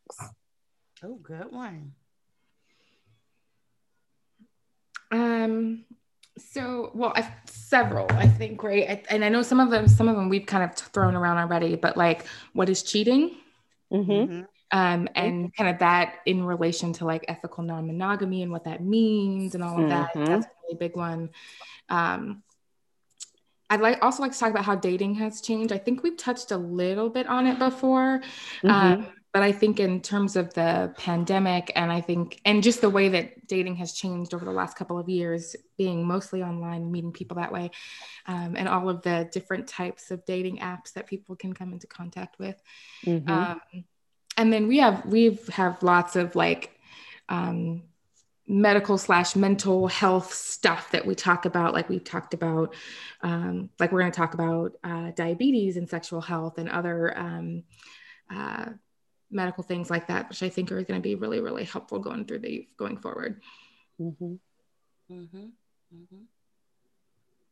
Oh, 1.03 1.16
good 1.16 1.51
one. 1.51 1.94
Um, 5.11 5.85
so, 6.38 6.90
well, 6.95 7.12
I've 7.14 7.31
several, 7.47 8.07
I 8.11 8.27
think, 8.27 8.62
right? 8.62 8.88
I, 8.88 9.03
and 9.11 9.25
I 9.25 9.29
know 9.29 9.42
some 9.42 9.61
of 9.61 9.71
them, 9.71 9.88
some 9.88 10.09
of 10.09 10.16
them 10.16 10.29
we've 10.29 10.47
kind 10.47 10.64
of 10.64 10.75
thrown 10.75 11.14
around 11.14 11.38
already, 11.38 11.77
but 11.77 11.97
like, 11.97 12.27
what 12.53 12.68
is 12.68 12.83
cheating? 12.83 13.37
Mm-hmm. 13.92 14.12
mm-hmm. 14.12 14.42
Um, 14.75 15.07
and 15.14 15.55
kind 15.55 15.68
of 15.68 15.81
that 15.81 16.21
in 16.25 16.45
relation 16.45 16.95
to 16.95 17.05
like 17.05 17.27
ethical 17.29 17.62
non-monogamy 17.62 18.42
and 18.42 18.51
what 18.51 18.64
that 18.64 18.83
means 18.83 19.55
and 19.55 19.62
all 19.62 19.79
of 19.79 19.90
that. 19.90 20.14
Mm-hmm. 20.14 20.25
That's 20.25 20.47
a 20.47 20.51
really 20.64 20.79
big 20.79 20.97
one. 20.97 21.29
Um, 21.90 22.42
I'd 23.68 23.81
like 23.83 23.99
also 24.03 24.23
like 24.23 24.33
to 24.33 24.38
talk 24.38 24.51
about 24.51 24.64
how 24.64 24.75
dating 24.75 25.16
has 25.16 25.42
changed. 25.42 25.73
I 25.73 25.79
think 25.79 26.03
we've 26.03 26.16
touched 26.16 26.53
a 26.53 26.57
little 26.57 27.11
bit 27.11 27.27
on 27.27 27.47
it 27.47 27.59
before. 27.59 28.23
Mm-hmm. 28.62 28.71
Um, 28.71 29.07
but 29.33 29.42
I 29.42 29.51
think 29.51 29.81
in 29.81 30.03
terms 30.03 30.37
of 30.37 30.53
the 30.53 30.92
pandemic, 30.99 31.73
and 31.75 31.90
I 31.90 32.03
think, 32.03 32.40
and 32.45 32.62
just 32.62 32.83
the 32.83 32.90
way 32.90 33.09
that 33.09 33.47
dating 33.47 33.77
has 33.77 33.95
changed 33.95 34.35
over 34.35 34.45
the 34.45 34.53
last 34.53 34.77
couple 34.77 34.99
of 34.99 35.09
years, 35.09 35.57
being 35.79 36.07
mostly 36.07 36.42
online, 36.42 36.92
meeting 36.92 37.12
people 37.12 37.37
that 37.37 37.51
way, 37.51 37.71
um, 38.27 38.55
and 38.57 38.68
all 38.68 38.90
of 38.90 39.01
the 39.03 39.29
different 39.33 39.66
types 39.66 40.11
of 40.11 40.25
dating 40.27 40.59
apps 40.59 40.92
that 40.92 41.07
people 41.07 41.35
can 41.35 41.55
come 41.55 41.73
into 41.73 41.87
contact 41.87 42.38
with. 42.38 42.61
Mm-hmm. 43.07 43.31
Um, 43.31 43.61
and 44.37 44.53
then 44.53 44.68
we 44.68 44.79
have 44.79 45.07
we 45.07 45.38
have 45.51 45.83
lots 45.83 46.14
of 46.14 46.37
like 46.37 46.79
um, 47.31 47.85
medical 48.47 48.99
slash 48.99 49.35
mental 49.35 49.88
health 49.88 50.35
stuff 50.35 50.90
that 50.90 51.07
we 51.07 51.14
talk 51.14 51.47
about 51.47 51.73
like 51.73 51.88
we 51.88 51.99
talked 51.99 52.35
about 52.35 52.75
um, 53.23 53.71
like 53.79 53.92
we're 53.92 54.01
going 54.01 54.12
to 54.12 54.16
talk 54.16 54.35
about 54.35 54.73
uh, 54.85 55.11
diabetes 55.12 55.77
and 55.77 55.88
sexual 55.88 56.21
health 56.21 56.59
and 56.59 56.68
other 56.68 57.16
um, 57.16 57.62
uh, 58.31 58.66
medical 59.33 59.64
things 59.64 59.90
like 59.90 60.07
that, 60.09 60.29
which 60.29 60.42
I 60.42 60.49
think 60.49 60.71
are 60.71 60.83
going 60.83 61.01
to 61.01 61.03
be 61.03 61.14
really, 61.14 61.40
really 61.40 61.64
helpful 61.64 61.99
going 61.99 62.25
through 62.25 62.40
the 62.40 62.68
going 62.77 62.99
forward. 62.99 63.40
Mm-hmm. 64.01 64.35
Mm-hmm. 65.11 65.47
Mm-hmm. 65.95 66.23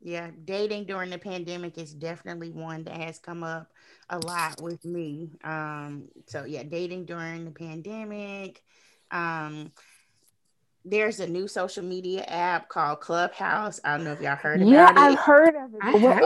yeah. 0.00 0.30
Dating 0.44 0.84
during 0.84 1.10
the 1.10 1.18
pandemic 1.18 1.76
is 1.78 1.92
definitely 1.92 2.50
one 2.50 2.84
that 2.84 2.96
has 2.96 3.18
come 3.18 3.42
up 3.42 3.70
a 4.08 4.18
lot 4.18 4.60
with 4.62 4.84
me. 4.84 5.30
Um, 5.44 6.08
so 6.26 6.44
yeah, 6.44 6.62
dating 6.62 7.06
during 7.06 7.44
the 7.44 7.50
pandemic. 7.50 8.62
Um, 9.10 9.72
there's 10.84 11.20
a 11.20 11.26
new 11.26 11.46
social 11.46 11.84
media 11.84 12.22
app 12.22 12.68
called 12.68 13.00
Clubhouse. 13.00 13.80
I 13.84 13.96
don't 13.96 14.04
know 14.04 14.12
if 14.12 14.20
y'all 14.20 14.36
heard 14.36 14.62
about 14.62 14.70
yeah, 14.70 14.90
it. 14.90 14.96
I've 14.96 15.18
heard 15.18 15.54
of 15.54 15.74
it. 15.74 15.80
I 15.82 15.92
What 15.92 16.22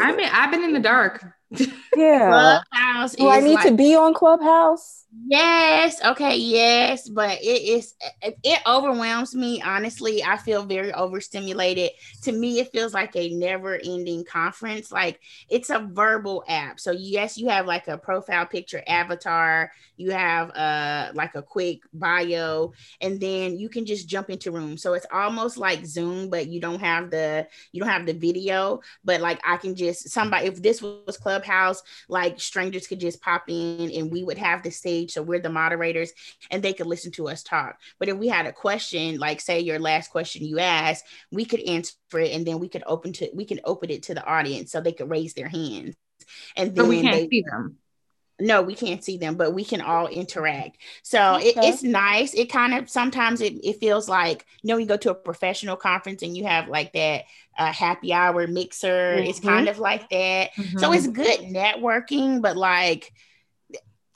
I 0.00 0.16
mean, 0.16 0.28
I've 0.32 0.50
been 0.50 0.64
in 0.64 0.72
the 0.72 0.80
dark. 0.80 1.24
Yeah. 1.96 2.60
Clubhouse 2.72 3.14
Do 3.16 3.28
I 3.28 3.40
need 3.40 3.54
like- 3.54 3.66
to 3.66 3.74
be 3.74 3.94
on 3.94 4.14
Clubhouse? 4.14 5.02
Yes. 5.26 6.04
Okay. 6.04 6.36
Yes. 6.36 7.08
But 7.08 7.38
it 7.40 7.62
is, 7.62 7.94
it, 8.20 8.58
overwhelms 8.66 9.32
me. 9.34 9.62
Honestly, 9.62 10.24
I 10.24 10.36
feel 10.36 10.64
very 10.64 10.92
overstimulated. 10.92 11.90
To 12.22 12.32
me, 12.32 12.58
it 12.58 12.72
feels 12.72 12.92
like 12.92 13.14
a 13.14 13.28
never 13.30 13.76
ending 13.76 14.24
conference. 14.24 14.90
Like 14.90 15.20
it's 15.48 15.70
a 15.70 15.78
verbal 15.78 16.42
app. 16.48 16.80
So, 16.80 16.90
yes, 16.90 17.38
you 17.38 17.48
have 17.48 17.64
like 17.66 17.86
a 17.86 17.96
profile 17.96 18.44
picture 18.44 18.82
avatar, 18.88 19.70
you 19.96 20.10
have 20.10 20.50
uh, 20.50 21.12
like 21.14 21.36
a 21.36 21.42
quick 21.42 21.82
bio, 21.92 22.72
and 23.00 23.20
then 23.20 23.56
you 23.56 23.68
can 23.68 23.86
just 23.86 24.08
jump 24.08 24.30
into 24.30 24.50
rooms. 24.50 24.82
So, 24.82 24.94
it's 24.94 25.06
almost 25.12 25.56
like 25.56 25.86
Zoom, 25.86 26.28
but 26.28 26.48
you 26.48 26.60
don't 26.60 26.80
have 26.80 27.10
the, 27.12 27.46
you 27.70 27.80
don't 27.80 27.90
have 27.90 28.06
the 28.06 28.14
video. 28.14 28.80
But 29.04 29.20
like 29.20 29.40
I 29.46 29.58
can 29.58 29.76
just, 29.76 30.08
somebody, 30.10 30.46
if 30.46 30.60
this 30.60 30.82
was 30.82 31.16
Clubhouse, 31.16 31.43
like 32.08 32.40
strangers 32.40 32.86
could 32.86 33.00
just 33.00 33.20
pop 33.20 33.44
in 33.48 33.90
and 33.90 34.10
we 34.10 34.24
would 34.24 34.38
have 34.38 34.62
the 34.62 34.70
stage 34.70 35.12
so 35.12 35.22
we're 35.22 35.40
the 35.40 35.48
moderators 35.48 36.12
and 36.50 36.62
they 36.62 36.72
could 36.72 36.86
listen 36.86 37.10
to 37.12 37.28
us 37.28 37.42
talk 37.42 37.78
but 37.98 38.08
if 38.08 38.16
we 38.16 38.28
had 38.28 38.46
a 38.46 38.52
question 38.52 39.18
like 39.18 39.40
say 39.40 39.60
your 39.60 39.78
last 39.78 40.10
question 40.10 40.44
you 40.44 40.58
asked 40.58 41.04
we 41.30 41.44
could 41.44 41.60
answer 41.60 41.94
it 42.14 42.32
and 42.32 42.46
then 42.46 42.58
we 42.58 42.68
could 42.68 42.82
open 42.86 43.12
to 43.12 43.28
we 43.34 43.44
can 43.44 43.60
open 43.64 43.90
it 43.90 44.02
to 44.04 44.14
the 44.14 44.24
audience 44.24 44.72
so 44.72 44.80
they 44.80 44.92
could 44.92 45.10
raise 45.10 45.34
their 45.34 45.48
hands 45.48 45.94
and 46.56 46.74
then 46.74 46.84
But 46.84 46.88
we 46.88 47.00
can't 47.00 47.20
they, 47.20 47.28
see 47.28 47.44
them. 47.48 47.78
No 48.40 48.62
we 48.62 48.74
can't 48.74 49.04
see 49.04 49.16
them 49.16 49.36
but 49.36 49.52
we 49.54 49.64
can 49.64 49.80
all 49.80 50.06
interact 50.08 50.76
so 51.02 51.36
it, 51.40 51.56
it's 51.62 51.82
nice 51.82 52.34
it 52.34 52.50
kind 52.50 52.74
of 52.74 52.90
sometimes 52.90 53.40
it, 53.40 53.54
it 53.64 53.78
feels 53.78 54.08
like 54.08 54.44
you 54.62 54.68
know 54.68 54.76
you 54.76 54.86
go 54.86 54.96
to 54.96 55.10
a 55.10 55.14
professional 55.14 55.76
conference 55.76 56.22
and 56.22 56.36
you 56.36 56.44
have 56.44 56.68
like 56.68 56.92
that 56.92 57.24
uh, 57.58 57.72
happy 57.72 58.12
hour 58.12 58.46
mixer 58.48 59.18
it's 59.18 59.38
Mhm. 59.38 59.40
kind 59.40 59.68
of 59.68 59.78
like 59.78 60.08
that 60.10 60.50
so 60.76 60.92
Mhm. 60.92 60.92
it's 60.92 61.06
good 61.06 61.38
networking, 61.40 62.42
but 62.42 62.56
like 62.56 63.12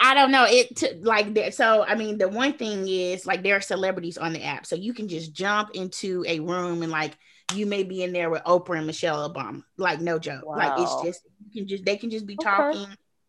I 0.01 0.15
don't 0.15 0.31
know 0.31 0.45
it 0.49 0.77
to 0.77 0.97
like 1.03 1.35
there. 1.35 1.51
So 1.51 1.85
I 1.85 1.97
mean, 1.97 2.19
the 2.19 2.29
one 2.29 2.53
thing 2.53 2.87
is 2.87 3.27
like 3.27 3.43
there 3.43 3.57
are 3.57 3.61
celebrities 3.61 4.17
on 4.17 4.33
the 4.33 4.45
app, 4.45 4.65
so 4.65 4.77
you 4.77 4.95
can 4.95 5.09
just 5.09 5.33
jump 5.33 5.71
into 5.75 6.25
a 6.29 6.39
room 6.41 6.83
and 6.83 6.93
like 6.93 7.17
you 7.49 7.67
may 7.67 7.83
be 7.83 8.03
in 8.05 8.13
there 8.13 8.31
with 8.31 8.43
Oprah 8.45 8.79
and 8.79 8.87
Michelle 8.87 9.29
Obama. 9.29 9.63
Like 9.77 10.01
no 10.01 10.19
joke. 10.21 10.47
Like 10.55 10.75
it's 10.77 10.95
just 10.95 11.23
you 11.45 11.51
can 11.53 11.69
just 11.69 11.85
they 11.85 11.97
can 11.97 12.11
just 12.11 12.27
be 12.27 12.37
Okay. 12.39 12.39
talking. 12.39 12.87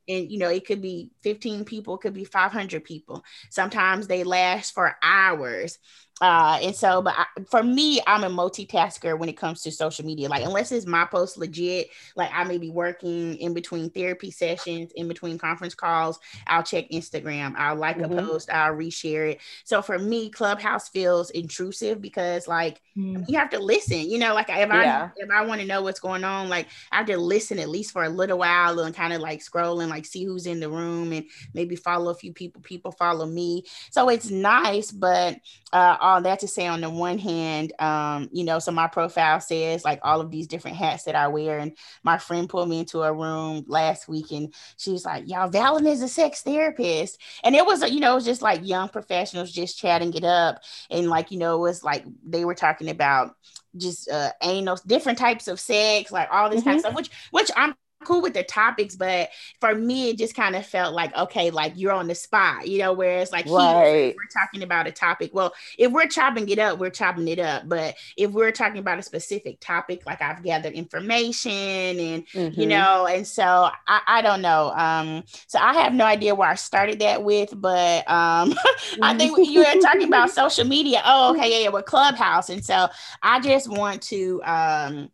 And 0.09 0.31
you 0.31 0.39
know, 0.39 0.49
it 0.49 0.65
could 0.65 0.81
be 0.81 1.11
15 1.21 1.65
people, 1.65 1.95
it 1.95 2.01
could 2.01 2.13
be 2.13 2.25
500 2.25 2.83
people. 2.83 3.23
Sometimes 3.49 4.07
they 4.07 4.23
last 4.23 4.73
for 4.73 4.97
hours. 5.03 5.77
Uh, 6.21 6.59
and 6.61 6.75
so, 6.75 7.01
but 7.01 7.15
I, 7.17 7.25
for 7.49 7.63
me, 7.63 8.01
I'm 8.07 8.23
a 8.23 8.29
multitasker 8.29 9.17
when 9.17 9.29
it 9.29 9.37
comes 9.37 9.61
to 9.63 9.71
social 9.71 10.05
media. 10.05 10.29
Like, 10.29 10.45
unless 10.45 10.71
it's 10.71 10.85
my 10.85 11.05
post 11.05 11.37
legit, 11.37 11.89
like 12.15 12.31
I 12.33 12.43
may 12.43 12.57
be 12.57 12.69
working 12.69 13.35
in 13.37 13.53
between 13.53 13.89
therapy 13.91 14.31
sessions, 14.31 14.91
in 14.95 15.07
between 15.07 15.37
conference 15.37 15.75
calls, 15.75 16.19
I'll 16.47 16.63
check 16.63 16.89
Instagram, 16.91 17.55
I'll 17.57 17.75
like 17.75 17.97
Mhm. 17.97 18.05
a 18.05 18.09
post, 18.23 18.49
I'll 18.51 18.73
reshare 18.73 19.31
it. 19.31 19.41
So 19.65 19.81
for 19.81 19.99
me, 19.99 20.29
Clubhouse 20.29 20.89
feels 20.89 21.29
intrusive 21.31 22.01
because 22.01 22.47
like 22.47 22.81
Mm. 22.97 23.25
you 23.29 23.37
have 23.37 23.51
to 23.51 23.59
listen, 23.59 24.09
you 24.09 24.17
know, 24.19 24.33
like 24.33 24.49
if 24.49 24.71
Yeah. 24.71 25.09
I 25.09 25.11
if 25.17 25.29
I 25.31 25.45
want 25.45 25.61
to 25.61 25.67
know 25.67 25.83
what's 25.83 25.99
going 25.99 26.23
on, 26.23 26.49
like 26.49 26.67
I 26.91 26.97
have 26.97 27.05
to 27.07 27.17
listen 27.17 27.59
at 27.59 27.69
least 27.69 27.91
for 27.93 28.03
a 28.03 28.09
little 28.09 28.39
while 28.39 28.79
and 28.79 28.95
kind 28.95 29.13
of 29.13 29.21
like 29.21 29.41
scroll 29.41 29.81
and 29.81 29.89
like 29.89 30.05
see 30.05 30.25
who's 30.25 30.47
in 30.47 30.59
the 30.59 30.69
room 30.69 31.13
and 31.13 31.25
maybe 31.53 31.75
follow 31.75 32.11
a 32.11 32.15
few 32.15 32.33
people, 32.33 32.61
people 32.61 32.91
follow 32.91 33.25
me. 33.25 33.63
So 33.91 34.09
it's 34.09 34.29
nice, 34.31 34.91
but 34.91 35.37
uh, 35.73 35.97
all 36.09 36.21
that 36.21 36.39
to 36.39 36.47
say 36.47 36.67
on 36.67 36.81
the 36.81 36.89
one 36.89 37.17
hand 37.17 37.71
um 37.79 38.29
you 38.31 38.43
know 38.43 38.59
so 38.59 38.71
my 38.71 38.87
profile 38.87 39.39
says 39.39 39.85
like 39.85 39.99
all 40.03 40.19
of 40.21 40.31
these 40.31 40.47
different 40.47 40.75
hats 40.75 41.03
that 41.03 41.15
i 41.15 41.27
wear 41.27 41.59
and 41.59 41.77
my 42.03 42.17
friend 42.17 42.49
pulled 42.49 42.69
me 42.69 42.79
into 42.79 43.01
a 43.01 43.13
room 43.13 43.63
last 43.67 44.07
week 44.07 44.31
and 44.31 44.53
she 44.77 44.91
was 44.91 45.05
like 45.05 45.27
y'all 45.27 45.49
valen 45.49 45.87
is 45.87 46.01
a 46.01 46.07
sex 46.07 46.41
therapist. 46.41 47.19
And 47.43 47.55
it 47.55 47.65
was 47.65 47.81
you 47.89 47.99
know 47.99 48.13
it 48.13 48.15
was 48.15 48.25
just 48.25 48.41
like 48.41 48.61
young 48.63 48.89
professionals 48.89 49.51
just 49.51 49.77
chatting 49.77 50.13
it 50.13 50.23
up 50.23 50.61
and 50.89 51.09
like 51.09 51.31
you 51.31 51.37
know 51.37 51.55
it 51.55 51.61
was 51.61 51.83
like 51.83 52.03
they 52.25 52.45
were 52.45 52.55
talking 52.55 52.89
about 52.89 53.35
just 53.77 54.09
uh 54.09 54.31
anal 54.41 54.77
different 54.87 55.17
types 55.17 55.47
of 55.47 55.59
sex 55.59 56.11
like 56.11 56.27
all 56.31 56.49
this 56.49 56.63
kind 56.63 56.75
of 56.75 56.81
stuff 56.81 56.95
which 56.95 57.11
which 57.31 57.51
i'm 57.55 57.75
cool 58.05 58.21
with 58.21 58.33
the 58.33 58.43
topics 58.43 58.95
but 58.95 59.29
for 59.59 59.75
me 59.75 60.09
it 60.09 60.17
just 60.17 60.35
kind 60.35 60.55
of 60.55 60.65
felt 60.65 60.93
like 60.93 61.15
okay 61.17 61.51
like 61.51 61.73
you're 61.75 61.91
on 61.91 62.07
the 62.07 62.15
spot 62.15 62.67
you 62.67 62.79
know 62.79 62.93
whereas 62.93 63.31
like 63.31 63.47
here, 63.47 63.75
Right. 63.75 64.15
we're 64.15 64.41
talking 64.41 64.63
about 64.63 64.87
a 64.87 64.91
topic 64.91 65.31
well 65.33 65.53
if 65.77 65.91
we're 65.91 66.07
chopping 66.07 66.47
it 66.49 66.59
up 66.59 66.79
we're 66.79 66.89
chopping 66.89 67.27
it 67.27 67.39
up 67.39 67.63
but 67.67 67.95
if 68.17 68.31
we're 68.31 68.51
talking 68.51 68.79
about 68.79 68.99
a 68.99 69.03
specific 69.03 69.59
topic 69.59 70.01
like 70.05 70.21
i've 70.21 70.43
gathered 70.43 70.73
information 70.73 71.51
and 71.51 72.23
you 72.53 72.67
Mhm. 72.67 72.67
know 72.67 73.05
and 73.05 73.27
so 73.27 73.69
I, 73.87 74.01
I 74.07 74.21
don't 74.21 74.41
know 74.41 74.71
um 74.71 75.23
so 75.47 75.59
i 75.59 75.73
have 75.73 75.93
no 75.93 76.05
idea 76.05 76.35
where 76.35 76.49
i 76.49 76.55
started 76.55 76.99
that 76.99 77.23
with 77.23 77.53
but 77.55 78.09
um 78.09 78.53
i 79.01 79.13
think 79.13 79.39
you 79.43 79.59
were 79.61 79.75
talking 79.81 80.07
about 80.07 80.29
social 80.31 80.65
media 80.65 81.01
oh 81.05 81.31
okay 81.31 81.51
yeah, 81.51 81.63
yeah 81.65 81.69
with 81.69 81.85
clubhouse 81.85 82.49
and 82.49 82.63
so 82.63 82.87
i 83.21 83.39
just 83.39 83.69
want 83.69 84.01
to 84.03 84.41
um 84.43 85.09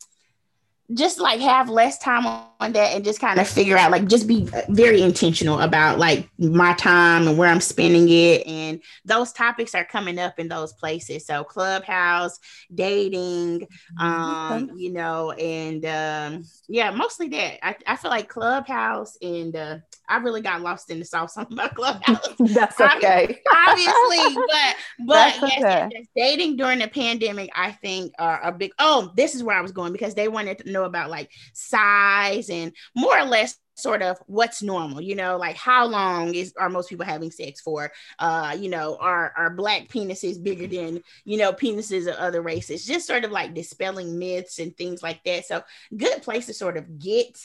just 0.93 1.19
like 1.19 1.39
have 1.39 1.69
less 1.69 1.97
time 1.97 2.25
on 2.27 2.73
that 2.73 2.95
and 2.95 3.03
just 3.03 3.19
kind 3.19 3.39
of 3.39 3.47
figure 3.47 3.77
out 3.77 3.91
like 3.91 4.07
just 4.07 4.27
be 4.27 4.47
very 4.69 5.01
intentional 5.01 5.59
about 5.59 5.97
like 5.97 6.29
my 6.37 6.73
time 6.73 7.27
and 7.27 7.37
where 7.37 7.49
I'm 7.49 7.59
spending 7.59 8.07
it. 8.09 8.45
And 8.45 8.81
those 9.03 9.31
topics 9.33 9.73
are 9.73 9.85
coming 9.85 10.19
up 10.19 10.39
in 10.39 10.47
those 10.47 10.73
places. 10.73 11.25
So 11.25 11.43
clubhouse 11.43 12.39
dating 12.73 13.67
um 13.99 14.71
you 14.75 14.91
know 14.91 15.31
and 15.31 15.85
um 15.85 16.43
yeah 16.67 16.91
mostly 16.91 17.29
that. 17.29 17.65
I, 17.65 17.75
I 17.87 17.95
feel 17.95 18.11
like 18.11 18.29
clubhouse 18.29 19.17
and 19.21 19.55
uh 19.55 19.77
I 20.07 20.17
really 20.17 20.41
got 20.41 20.61
lost 20.61 20.89
in 20.89 20.99
the 20.99 21.05
sauce 21.05 21.37
on 21.37 21.47
about 21.51 21.75
clubhouse 21.75 22.27
That's 22.39 22.79
okay. 22.79 23.41
obviously, 23.53 24.35
but 24.35 24.75
but 25.05 25.35
yes, 25.35 25.43
okay. 25.43 25.59
yes, 25.59 25.91
yes, 25.93 26.05
dating 26.15 26.57
during 26.57 26.79
the 26.79 26.87
pandemic, 26.87 27.49
I 27.55 27.71
think 27.71 28.13
are 28.19 28.41
a 28.41 28.51
big. 28.51 28.71
Oh, 28.79 29.11
this 29.15 29.35
is 29.35 29.43
where 29.43 29.57
I 29.57 29.61
was 29.61 29.71
going 29.71 29.91
because 29.91 30.15
they 30.15 30.27
wanted 30.27 30.59
to 30.59 30.71
know 30.71 30.83
about 30.83 31.09
like 31.09 31.31
size 31.53 32.49
and 32.49 32.71
more 32.95 33.17
or 33.17 33.25
less 33.25 33.57
sort 33.75 34.01
of 34.01 34.17
what's 34.27 34.63
normal 34.63 35.01
you 35.01 35.15
know 35.15 35.37
like 35.37 35.57
how 35.57 35.85
long 35.85 36.33
is 36.33 36.53
are 36.57 36.69
most 36.69 36.89
people 36.89 37.05
having 37.05 37.29
sex 37.29 37.59
for 37.59 37.91
uh 38.19 38.55
you 38.57 38.69
know 38.69 38.97
are 39.01 39.33
are 39.35 39.49
black 39.49 39.89
penises 39.89 40.41
bigger 40.41 40.65
than 40.65 41.01
you 41.25 41.37
know 41.37 41.51
penises 41.51 42.07
of 42.07 42.15
other 42.15 42.41
races 42.41 42.85
just 42.85 43.05
sort 43.05 43.25
of 43.25 43.31
like 43.31 43.53
dispelling 43.53 44.17
myths 44.17 44.59
and 44.59 44.75
things 44.77 45.03
like 45.03 45.21
that 45.25 45.45
so 45.45 45.61
good 45.95 46.21
place 46.21 46.45
to 46.45 46.53
sort 46.53 46.77
of 46.77 46.99
get 46.99 47.37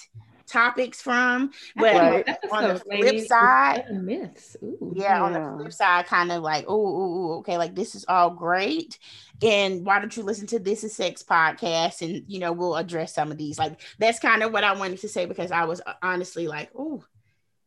topics 0.50 1.00
from 1.00 1.50
but 1.76 1.94
Right. 1.94 2.28
on 2.50 2.68
the 2.68 2.78
flip 2.80 3.20
side 3.26 3.84
myths. 3.92 4.56
Ooh. 4.62 4.92
yeah, 4.96 5.22
on 5.22 5.32
the 5.32 5.56
flip 5.62 5.72
side, 5.72 6.06
kind 6.06 6.32
of 6.32 6.42
like, 6.42 6.64
oh, 6.68 6.74
ooh, 6.76 7.16
ooh, 7.32 7.32
okay, 7.38 7.56
like 7.56 7.74
this 7.74 7.94
is 7.94 8.04
all 8.08 8.30
great. 8.30 8.98
And 9.42 9.86
why 9.86 9.98
don't 10.00 10.14
you 10.16 10.22
listen 10.22 10.46
to 10.48 10.58
This 10.58 10.84
Is 10.84 10.94
Sex 10.94 11.22
podcast? 11.22 12.02
And 12.02 12.24
you 12.26 12.38
know, 12.40 12.52
we'll 12.52 12.76
address 12.76 13.14
some 13.14 13.30
of 13.30 13.38
these. 13.38 13.58
Like 13.58 13.80
that's 13.98 14.18
kind 14.18 14.42
of 14.42 14.52
what 14.52 14.64
I 14.64 14.72
wanted 14.74 14.98
to 15.00 15.08
say 15.08 15.26
because 15.26 15.50
I 15.52 15.64
was 15.64 15.80
uh, 15.86 15.94
honestly 16.02 16.46
like, 16.48 16.70
oh, 16.76 17.04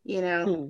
you 0.04 0.22
know, 0.22 0.46
Hmm. 0.46 0.70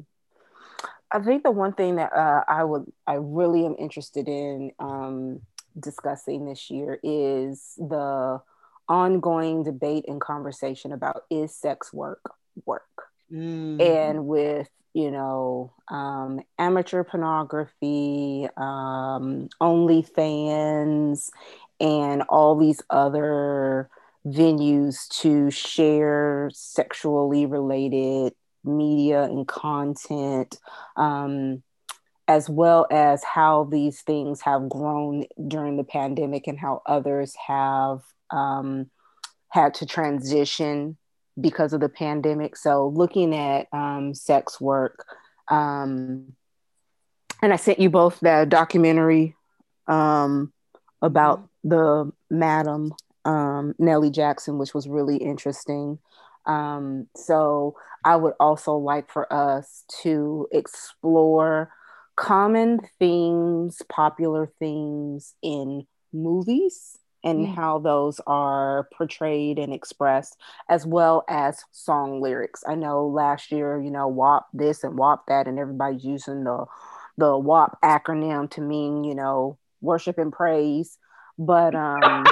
I 1.11 1.19
think 1.23 1.43
the 1.43 1.51
one 1.51 1.73
thing 1.73 1.97
that 1.97 2.11
uh, 2.11 2.43
I 2.47 2.63
would, 2.63 2.91
I 3.05 3.15
really 3.15 3.65
am 3.67 3.75
interested 3.77 4.27
in 4.27 4.71
um, 4.79 5.41
discussing 5.79 6.45
this 6.45 6.71
year 6.71 6.99
is 7.03 7.75
the 7.77 8.41
ongoing 8.89 9.63
debate 9.63 10.05
and 10.07 10.19
conversation 10.21 10.91
about 10.91 11.23
is 11.29 11.55
sex 11.55 11.93
work 11.93 12.21
work, 12.65 12.83
Mm. 13.31 13.81
and 13.81 14.27
with 14.27 14.69
you 14.93 15.09
know 15.09 15.73
um, 15.87 16.41
amateur 16.59 17.03
pornography, 17.03 18.47
um, 18.57 19.49
OnlyFans, 19.61 21.29
and 21.79 22.21
all 22.29 22.55
these 22.55 22.81
other 22.89 23.89
venues 24.25 25.07
to 25.09 25.49
share 25.51 26.49
sexually 26.53 27.45
related 27.45 28.33
media 28.63 29.23
and 29.23 29.47
content, 29.47 30.57
um, 30.95 31.61
as 32.27 32.49
well 32.49 32.87
as 32.89 33.23
how 33.23 33.65
these 33.65 34.01
things 34.01 34.41
have 34.41 34.69
grown 34.69 35.25
during 35.47 35.75
the 35.75 35.83
pandemic 35.83 36.47
and 36.47 36.57
how 36.57 36.81
others 36.85 37.35
have 37.47 38.01
um, 38.33 38.89
had 39.49 39.75
to 39.75 39.85
transition 39.85 40.97
because 41.39 41.73
of 41.73 41.79
the 41.79 41.89
pandemic. 41.89 42.55
So, 42.57 42.87
looking 42.87 43.35
at 43.35 43.67
um, 43.71 44.13
sex 44.13 44.59
work, 44.59 45.05
um, 45.47 46.33
and 47.41 47.53
I 47.53 47.57
sent 47.57 47.79
you 47.79 47.89
both 47.89 48.19
the 48.19 48.45
documentary 48.47 49.35
um, 49.87 50.51
about 51.01 51.47
the 51.63 52.11
madam 52.29 52.93
um, 53.25 53.75
Nellie 53.79 54.11
Jackson, 54.11 54.57
which 54.57 54.73
was 54.73 54.87
really 54.87 55.17
interesting. 55.17 55.99
Um, 56.45 57.07
so 57.15 57.75
I 58.03 58.15
would 58.15 58.33
also 58.39 58.75
like 58.75 59.09
for 59.09 59.31
us 59.31 59.85
to 60.01 60.47
explore 60.51 61.71
common 62.15 62.81
themes, 62.99 63.81
popular 63.89 64.51
themes 64.59 65.35
in 65.41 65.87
movies 66.11 66.97
and 67.23 67.47
mm. 67.47 67.55
how 67.55 67.79
those 67.79 68.19
are 68.27 68.87
portrayed 68.93 69.59
and 69.59 69.73
expressed, 69.73 70.37
as 70.69 70.85
well 70.85 71.23
as 71.27 71.63
song 71.71 72.21
lyrics. 72.21 72.63
I 72.67 72.75
know 72.75 73.07
last 73.07 73.51
year, 73.51 73.81
you 73.81 73.91
know, 73.91 74.07
WAP 74.07 74.47
this 74.53 74.83
and 74.83 74.97
WAP 74.97 75.25
that, 75.27 75.47
and 75.47 75.59
everybody's 75.59 76.03
using 76.03 76.43
the 76.43 76.65
the 77.17 77.37
WAP 77.37 77.77
acronym 77.83 78.49
to 78.51 78.61
mean, 78.61 79.03
you 79.03 79.15
know, 79.15 79.57
worship 79.81 80.17
and 80.17 80.33
praise. 80.33 80.97
But 81.37 81.75
um 81.75 82.25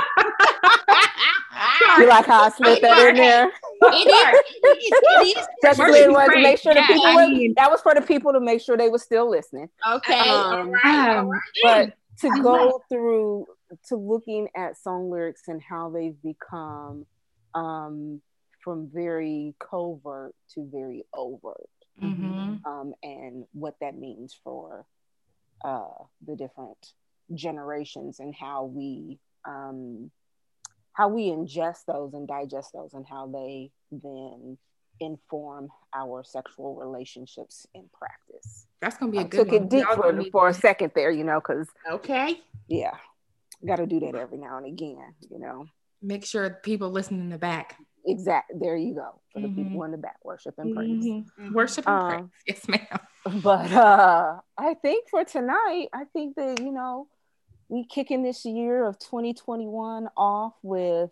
you 1.98 2.08
like 2.08 2.26
how 2.26 2.44
I 2.44 2.50
slid 2.56 2.82
that 2.82 3.10
in 3.10 3.16
there? 3.16 3.52
It 3.84 4.44
is. 4.64 5.48
Just 5.64 5.80
was 5.80 6.30
to 6.34 6.42
make 6.42 6.60
sure 6.60 6.74
the 6.74 6.82
people 6.82 7.04
was, 7.04 7.54
that 7.56 7.72
was 7.72 7.82
for 7.82 7.94
the 7.94 8.02
people 8.02 8.34
to 8.34 8.40
make 8.40 8.62
sure 8.62 8.78
they 8.78 8.90
were 8.90 9.00
still 9.00 9.30
listening. 9.30 9.70
Okay. 9.88 10.20
Um, 10.20 10.28
all 10.30 10.66
right, 10.68 11.18
all 11.18 11.26
right. 11.26 11.42
But 11.64 11.94
to 12.22 12.42
go 12.42 12.84
through 12.90 13.48
to 13.88 13.96
looking 13.96 14.48
at 14.56 14.78
song 14.78 15.10
lyrics 15.10 15.44
and 15.48 15.62
how 15.62 15.90
they've 15.90 16.22
become 16.22 17.06
um, 17.54 18.22
from 18.64 18.90
very 18.94 19.56
covert 19.60 20.36
to 20.54 20.68
very 20.72 21.04
overt, 21.14 21.70
mm-hmm. 22.02 22.56
um, 22.66 22.94
and 23.04 23.46
what 23.54 23.76
that 23.82 23.98
means 23.98 24.38
for 24.44 24.86
uh, 25.64 25.88
the 26.26 26.36
different 26.36 26.94
generations 27.34 28.20
and 28.20 28.36
how 28.36 28.66
we 28.66 29.20
um, 29.46 30.12
how 30.94 31.08
we 31.08 31.30
ingest 31.30 31.86
those 31.88 32.14
and 32.14 32.28
digest 32.28 32.74
those 32.74 32.94
and 32.94 33.06
how 33.10 33.28
they 33.28 33.72
then 33.92 34.58
inform 35.00 35.70
our 35.96 36.24
sexual 36.24 36.76
relationships 36.76 37.66
in 37.74 37.90
practice. 37.94 38.68
That's 38.82 38.98
gonna 38.98 39.12
be 39.12 39.18
a 39.20 39.22
I 39.22 39.24
good. 39.24 39.38
Took 39.38 39.52
one. 39.52 39.64
it 39.64 39.70
deep 39.70 39.86
for, 39.86 40.24
for 40.32 40.50
a 40.50 40.54
second 40.54 40.92
there, 40.96 41.12
you 41.12 41.24
know, 41.24 41.40
because 41.40 41.68
okay, 41.90 42.42
yeah, 42.68 42.96
got 43.66 43.78
to 43.78 43.86
do 43.86 44.00
that 44.02 44.16
every 44.16 44.38
now 44.38 44.58
and 44.58 44.66
again, 44.66 45.14
you 45.30 45.40
know. 45.40 45.66
Make 46.02 46.26
sure 46.26 46.50
people 46.64 46.90
listen 46.90 47.20
in 47.20 47.30
the 47.30 47.38
back. 47.38 47.78
Exactly. 48.06 48.58
There 48.60 48.76
you 48.76 48.96
go. 48.96 49.22
For 49.32 49.40
mm-hmm. 49.40 49.56
the 49.56 49.64
people 49.64 49.84
in 49.84 49.92
the 49.92 49.98
back, 49.98 50.18
worship 50.24 50.56
and 50.58 50.76
praise. 50.76 51.06
Mm-hmm. 51.06 51.54
Worship 51.54 51.88
and 51.88 51.96
um, 51.96 52.10
praise. 52.10 52.30
Yes, 52.48 52.68
ma'am. 52.68 53.00
But 53.44 53.72
uh 53.72 54.40
I 54.58 54.74
think 54.74 55.08
for 55.10 55.24
tonight, 55.24 55.90
I 55.94 56.06
think 56.12 56.36
that 56.38 56.60
you 56.60 56.72
know 56.72 57.08
we 57.70 57.86
kicking 57.86 58.24
this 58.24 58.46
year 58.46 58.86
of 58.86 58.98
2021 58.98 60.10
off 60.18 60.54
with 60.64 61.12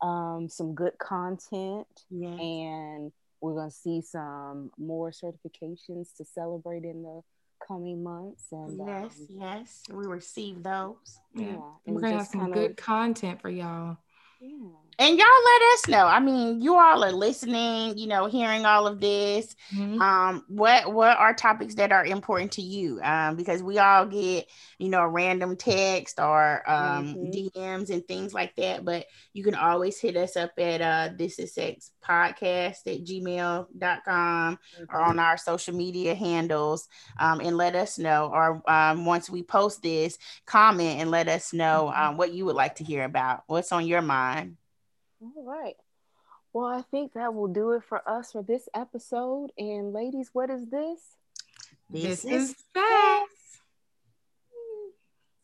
um, 0.00 0.48
some 0.48 0.74
good 0.74 0.96
content 0.98 1.88
yes. 2.08 2.38
and 2.38 3.12
we're 3.40 3.54
going 3.54 3.70
to 3.70 3.74
see 3.74 4.00
some 4.00 4.70
more 4.78 5.10
certifications 5.10 6.14
to 6.16 6.24
celebrate 6.24 6.84
in 6.84 7.02
the 7.02 7.22
coming 7.68 8.02
months 8.02 8.46
and 8.50 8.78
yes 8.78 9.20
um, 9.20 9.38
yes 9.40 9.82
we 9.92 10.06
receive 10.06 10.62
those 10.62 11.20
yeah, 11.34 11.46
yeah. 11.46 11.58
we're 11.86 12.00
gonna 12.00 12.16
have 12.16 12.26
some 12.26 12.50
good 12.50 12.70
of, 12.70 12.76
content 12.76 13.40
for 13.40 13.50
y'all 13.50 13.98
yeah. 14.40 14.56
And 15.00 15.16
y'all 15.16 15.26
let 15.44 15.62
us 15.74 15.86
know. 15.86 16.06
I 16.06 16.18
mean, 16.18 16.60
you 16.60 16.74
all 16.76 17.04
are 17.04 17.12
listening, 17.12 17.96
you 17.96 18.08
know, 18.08 18.26
hearing 18.26 18.66
all 18.66 18.88
of 18.88 19.00
this. 19.00 19.54
Mm-hmm. 19.72 20.02
Um, 20.02 20.44
what 20.48 20.92
what 20.92 21.16
are 21.16 21.32
topics 21.32 21.76
that 21.76 21.92
are 21.92 22.04
important 22.04 22.50
to 22.52 22.62
you? 22.62 23.00
Um, 23.04 23.36
because 23.36 23.62
we 23.62 23.78
all 23.78 24.06
get, 24.06 24.50
you 24.78 24.88
know, 24.88 25.02
a 25.02 25.08
random 25.08 25.56
text 25.56 26.18
or 26.18 26.68
um 26.68 27.14
mm-hmm. 27.14 27.30
DMs 27.30 27.90
and 27.90 28.06
things 28.08 28.34
like 28.34 28.56
that. 28.56 28.84
But 28.84 29.06
you 29.32 29.44
can 29.44 29.54
always 29.54 30.00
hit 30.00 30.16
us 30.16 30.36
up 30.36 30.50
at 30.58 30.80
uh 30.80 31.10
this 31.16 31.38
is 31.38 31.54
sex 31.54 31.92
podcast 32.04 32.86
at 32.86 33.04
gmail.com 33.04 33.68
mm-hmm. 33.78 34.84
or 34.90 35.00
on 35.00 35.20
our 35.20 35.36
social 35.36 35.76
media 35.76 36.14
handles 36.16 36.88
um 37.20 37.38
and 37.40 37.56
let 37.56 37.76
us 37.76 38.00
know. 38.00 38.32
Or 38.34 38.68
um 38.68 39.06
once 39.06 39.30
we 39.30 39.44
post 39.44 39.80
this, 39.80 40.18
comment 40.44 41.00
and 41.00 41.12
let 41.12 41.28
us 41.28 41.52
know 41.52 41.88
mm-hmm. 41.88 42.02
um 42.02 42.16
what 42.16 42.32
you 42.32 42.46
would 42.46 42.56
like 42.56 42.74
to 42.76 42.84
hear 42.84 43.04
about. 43.04 43.44
What's 43.46 43.70
on 43.70 43.86
your 43.86 44.02
mind 44.02 44.56
all 45.20 45.44
right. 45.44 45.76
Well, 46.52 46.66
I 46.66 46.82
think 46.82 47.12
that 47.12 47.34
will 47.34 47.48
do 47.48 47.72
it 47.72 47.84
for 47.84 48.08
us 48.08 48.32
for 48.32 48.42
this 48.42 48.68
episode. 48.74 49.52
And 49.58 49.92
ladies, 49.92 50.30
what 50.32 50.50
is 50.50 50.66
this? 50.66 51.00
This, 51.90 52.22
this 52.22 52.24
is 52.24 52.54
fact. 52.74 53.37